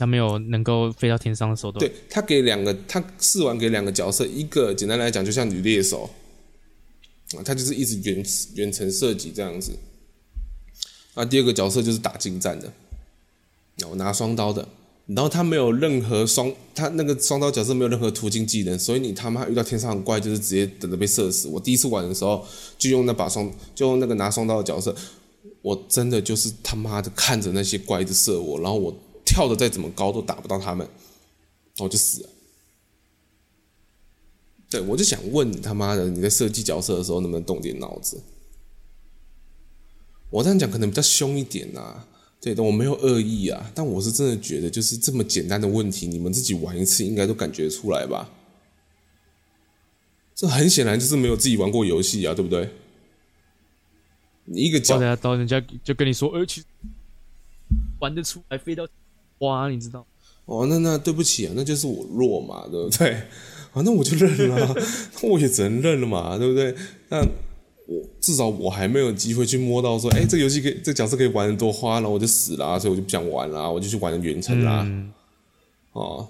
[0.00, 1.78] 他没有能够飞到天上的手段。
[1.78, 6.08] 对，他给两个，他试玩给两个角色，一个简单来讲就像女猎手
[7.36, 8.24] 啊，他就是一直远
[8.54, 9.72] 远程射击这样子。
[11.14, 12.72] 那，第二个角色就是打近战的。
[13.88, 14.66] 我拿双刀的，
[15.06, 21.48] 然后他没有任何双，他那个双刀角色没有任何途径技能，所以你他妈遇到天上的怪就是直接等着被射死。
[21.48, 22.46] 我第一次玩的时候
[22.78, 24.94] 就用那把双，就用那个拿双刀的角色，
[25.62, 28.94] 我真的就是他妈的看着那些怪一直射我，然后我
[29.30, 30.88] 跳的再怎么高都打不到他们，
[31.78, 32.28] 我就死了。
[34.68, 38.20] 对，我就想问你他妈的，你在设计角色的时候能不能动点脑子？
[40.30, 42.06] 我这样讲可能比较凶一点呐、啊。
[42.40, 48.30] 对的，我没有恶意啊，但我是真的觉得，就是这么简单的问题，你们自己玩一次应该都感觉出来吧？
[50.34, 52.70] 这很显然就是没有自己玩过游戏啊，对不对？
[54.46, 56.62] 你一个角，到人家就跟你说，而且
[57.98, 58.88] 玩得出来飞到
[59.40, 60.06] 哇，你知道？
[60.46, 63.10] 哦，那那对不起啊，那就是我弱嘛，对不对？
[63.72, 64.74] 啊，那我就认了、啊，
[65.22, 66.74] 那我也只能认了嘛，对不对？
[67.10, 67.26] 那。
[67.92, 74.84] 我至少我还没有机会去摸到说，哎、欸，这个游戏可以，这个角色可以玩得多花，然后我就死了，所以我就不想玩了，我就去玩远程啦。
[74.86, 75.12] 嗯、
[75.90, 76.28] 哦，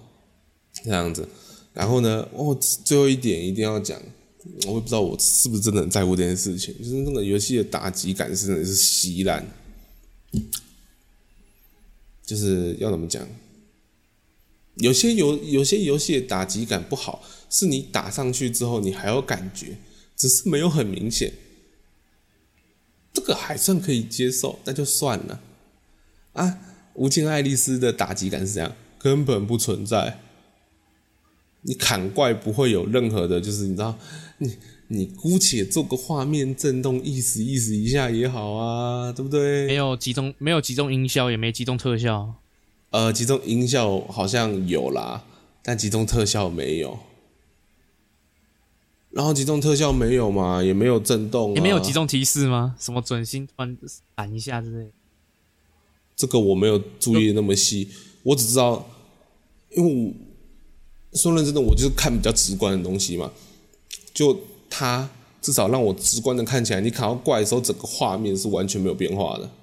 [0.83, 1.29] 这样子。
[1.75, 4.01] 然后呢，哦，最后一点一定要讲，
[4.69, 9.47] 我也不知道我是不是真的很在乎这件事情，就是那个游戏的打击感真的是稀烂，
[12.31, 13.27] 就是要怎么讲？
[14.77, 19.77] 有些游有些游戏的打击感不好，是你打上去之后你还有感觉，
[20.15, 21.33] 只是没有很明显。
[23.13, 25.41] 这个还算可以接受，那就算了。
[26.35, 26.61] 啊，
[26.95, 30.21] 无尽爱丽丝的打击感是这样，根本不存在。
[31.63, 33.99] 你砍怪不会有任何的，就是你知道，
[34.39, 34.57] 你
[34.93, 39.69] 你姑且做个画面震动，意思意思一下也好啊，对不对？
[39.69, 42.35] 没有集中，没有集中音效，也没集中特效。
[42.91, 45.25] 呃，集中音效好像有啦，
[45.63, 46.99] 但集中特效没有。
[49.11, 52.75] 然后集中特效没有嘛，也没有震动、啊，也没有集中提示吗？
[52.77, 53.79] 什么准心突然
[54.17, 54.91] 闪一下之类的？
[56.17, 57.89] 这个我没有注意那么细，
[58.25, 58.89] 我只知道，
[59.77, 60.15] 因为
[61.11, 63.31] 我说认真的，我就是看比较直观的东西嘛。
[64.13, 64.37] 就
[64.71, 65.11] 它
[65.43, 69.51] 至少让我直观的看起来，你砍到怪的时候，整个画面是完全没有变化的。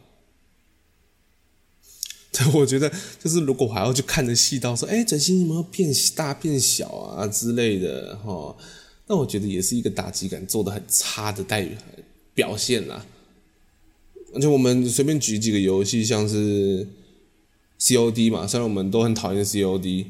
[2.33, 2.91] 对，我觉得
[3.23, 8.55] 就是如果还要去看的细到说，哎，准心有没有变大变小啊之类的，哈。
[9.07, 11.77] 那我觉得也是一个打击感做的很差的待遇
[12.33, 13.05] 表现啦。
[14.33, 16.85] 而且我们随便举几个游戏，像是
[17.79, 20.05] COD 嘛，虽然我们都很讨厌 COD，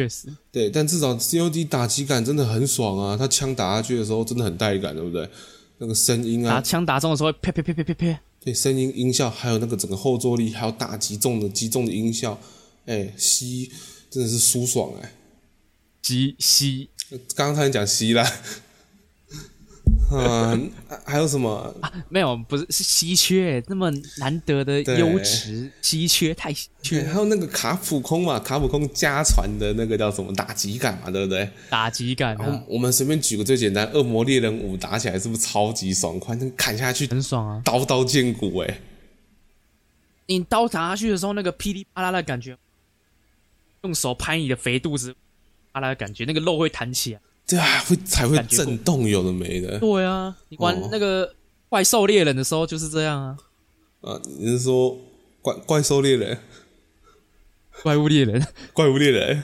[0.00, 3.16] 确实，对，但至少 COD 打击感真的很爽啊！
[3.18, 5.28] 他枪打下去的时候真的很带感，对不对？
[5.76, 12.40] 那个声音啊，打枪打中的时候，啪啪啪啪啪啪，对，声音音效，还有那个整个后坐力，还有打击中的击中的音效，
[12.86, 13.70] 哎，吸
[14.08, 15.12] 真的是舒爽哎，
[16.00, 16.88] 击吸。
[17.34, 18.24] 刚才讲稀烂，
[20.12, 20.70] 嗯，
[21.04, 21.74] 还有什么？
[21.80, 27.04] 啊、没有，不是是稀缺，那么难得的优质稀缺，太稀缺。
[27.04, 31.48] 还有那个卡普空嘛，卡普空家传的那个叫什么打击感嘛，对不对？
[31.68, 32.64] 打击感、啊。
[32.66, 36.34] 我们随便举个最简单，《恶魔猎人五》打起来是不是超级爽快？
[36.34, 38.80] 那个砍下去很爽啊，刀刀见骨哎、欸！
[40.26, 42.56] 你刀打下去的时候，那个噼里啪啦的感觉，
[43.82, 45.14] 用手拍你的肥肚子。
[45.72, 47.20] 啪啦的感觉，那个肉会弹起来，
[47.50, 49.78] 对啊，会才会震动，有的没的。
[49.80, 51.34] 对啊，你玩那个
[51.68, 53.36] 怪兽猎人的时候就是这样啊。
[54.02, 54.96] 啊，你是说
[55.42, 56.38] 怪怪兽猎人？
[57.82, 58.46] 怪物猎人？
[58.72, 59.42] 怪物猎人？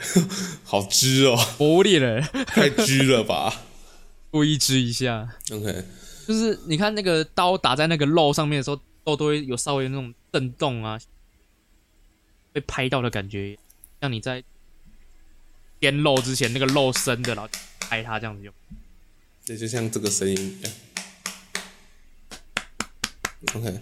[0.62, 1.36] 好支哦！
[1.59, 2.22] 魔物猎人？
[2.46, 3.62] 太支了吧？
[4.30, 5.36] 故意支一下。
[5.50, 5.84] OK，
[6.28, 10.98] 就是你看那个刀打在那个肉上面的时候，肉都会有稍微那种震动啊，
[12.52, 13.59] 被拍到的感觉，
[14.00, 14.44] 像你在。
[15.81, 17.51] 腌肉之前那个肉生的，然后
[17.81, 18.53] 拍它这样子用，
[19.45, 20.72] 对，就像这个声音一样。
[23.55, 23.79] OK，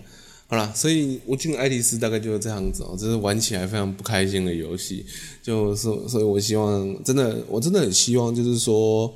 [0.46, 5.06] 好了，所以无尽爱丽丝大概就是这样子哦，这是玩起来非常不开心的游戏，
[5.42, 9.14] 就是所以，我希望真的，我真的很希望，就是说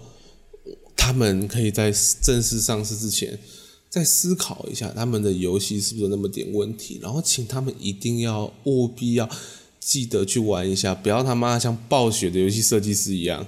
[0.96, 3.38] 他们可以在正式上市之前，
[3.90, 9.28] 再思考一下他们的游戏是不是有那么点问题，然后请他们一定要务必要
[9.80, 13.46] 记得去玩一下，不要他妈像暴雪的游戏设计师一样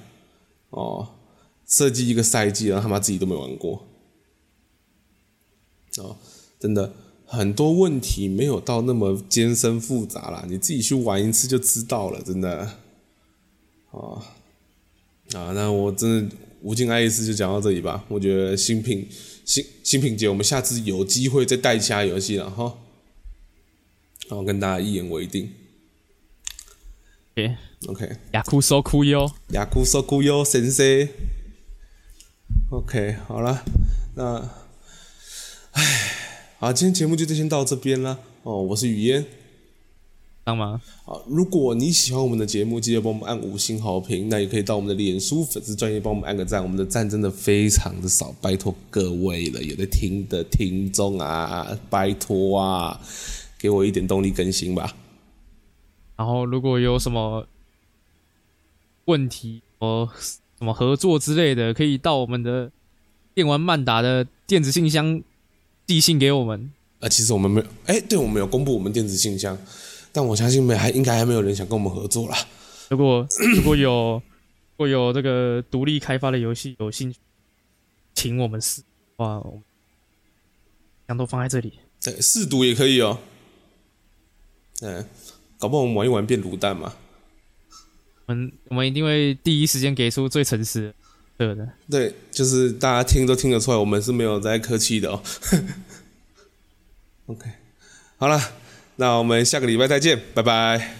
[0.69, 1.09] 哦，
[1.67, 3.87] 设计一个赛季，然后他妈自己都没玩过
[5.97, 6.17] 哦，
[6.59, 6.93] 真的。
[7.25, 12.73] 很多问题没有到那么艰深复杂啦，你自己去玩一次就知道了，真的。
[13.91, 14.21] 哦
[15.33, 18.03] 啊，那我真的无尽爱意思就讲到这里吧。
[18.09, 19.07] 我觉得新品
[19.45, 22.77] 新新品节，我们下次有机会再带其他游戏了哈。
[24.27, 25.49] 然后跟大家一言为定。
[27.33, 27.55] OK
[27.87, 28.17] OK。
[28.33, 31.07] 雅库索库哟，雅库索库哟先生。
[32.69, 33.63] OK，好了，
[34.15, 34.49] 那，
[35.71, 35.83] 唉。
[36.59, 38.19] 好，今天节目就先到这边了。
[38.43, 39.25] 哦，我是雨嫣，
[40.43, 40.81] 当吗？
[41.03, 44.29] 好，如果你喜欢我们的节目，记得帮我们按五星好评。
[44.29, 46.61] 那也可以到我们的脸书粉丝专业帮我们按个赞。
[46.61, 53.01] 我们的赞真的非常的少，拜托各位了，有在听的听众啊，拜托啊，
[53.57, 54.95] 给我一点动力更新吧。
[56.21, 57.47] 然后，如果有什么
[59.05, 60.07] 问题，呃，
[60.59, 62.71] 什么合作之类的，可以到我们的
[63.33, 65.23] 电玩曼达的电子信箱。
[65.87, 67.09] 寄信给我们啊！
[67.09, 69.57] 其实我们没有，哎、欸，对，我们有公布我们电子信箱，
[70.13, 72.37] 但我相信没还应该还没有人想跟我们合作啦。
[72.89, 74.21] 如果如果有
[74.73, 77.19] 如果有这个独立开发的游戏有兴趣，
[78.13, 78.83] 请我们试
[79.17, 79.63] 哇，我们
[81.07, 81.73] 想都放在这里。
[82.01, 83.19] 对，试读也可以哦。
[84.81, 85.05] 嗯，
[85.61, 86.91] 搞不好我们玩一玩变卤蛋嘛。
[88.25, 90.93] 我们我们一定会第一时间给出最诚实的。
[91.37, 95.21] 对的，对，就是大家听都听得出来，我们是没有在客气的哦。
[97.27, 97.45] OK，
[98.17, 98.39] 好了，
[98.95, 100.95] 那我们下个礼拜再见，拜拜，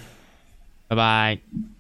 [0.88, 1.71] 拜拜。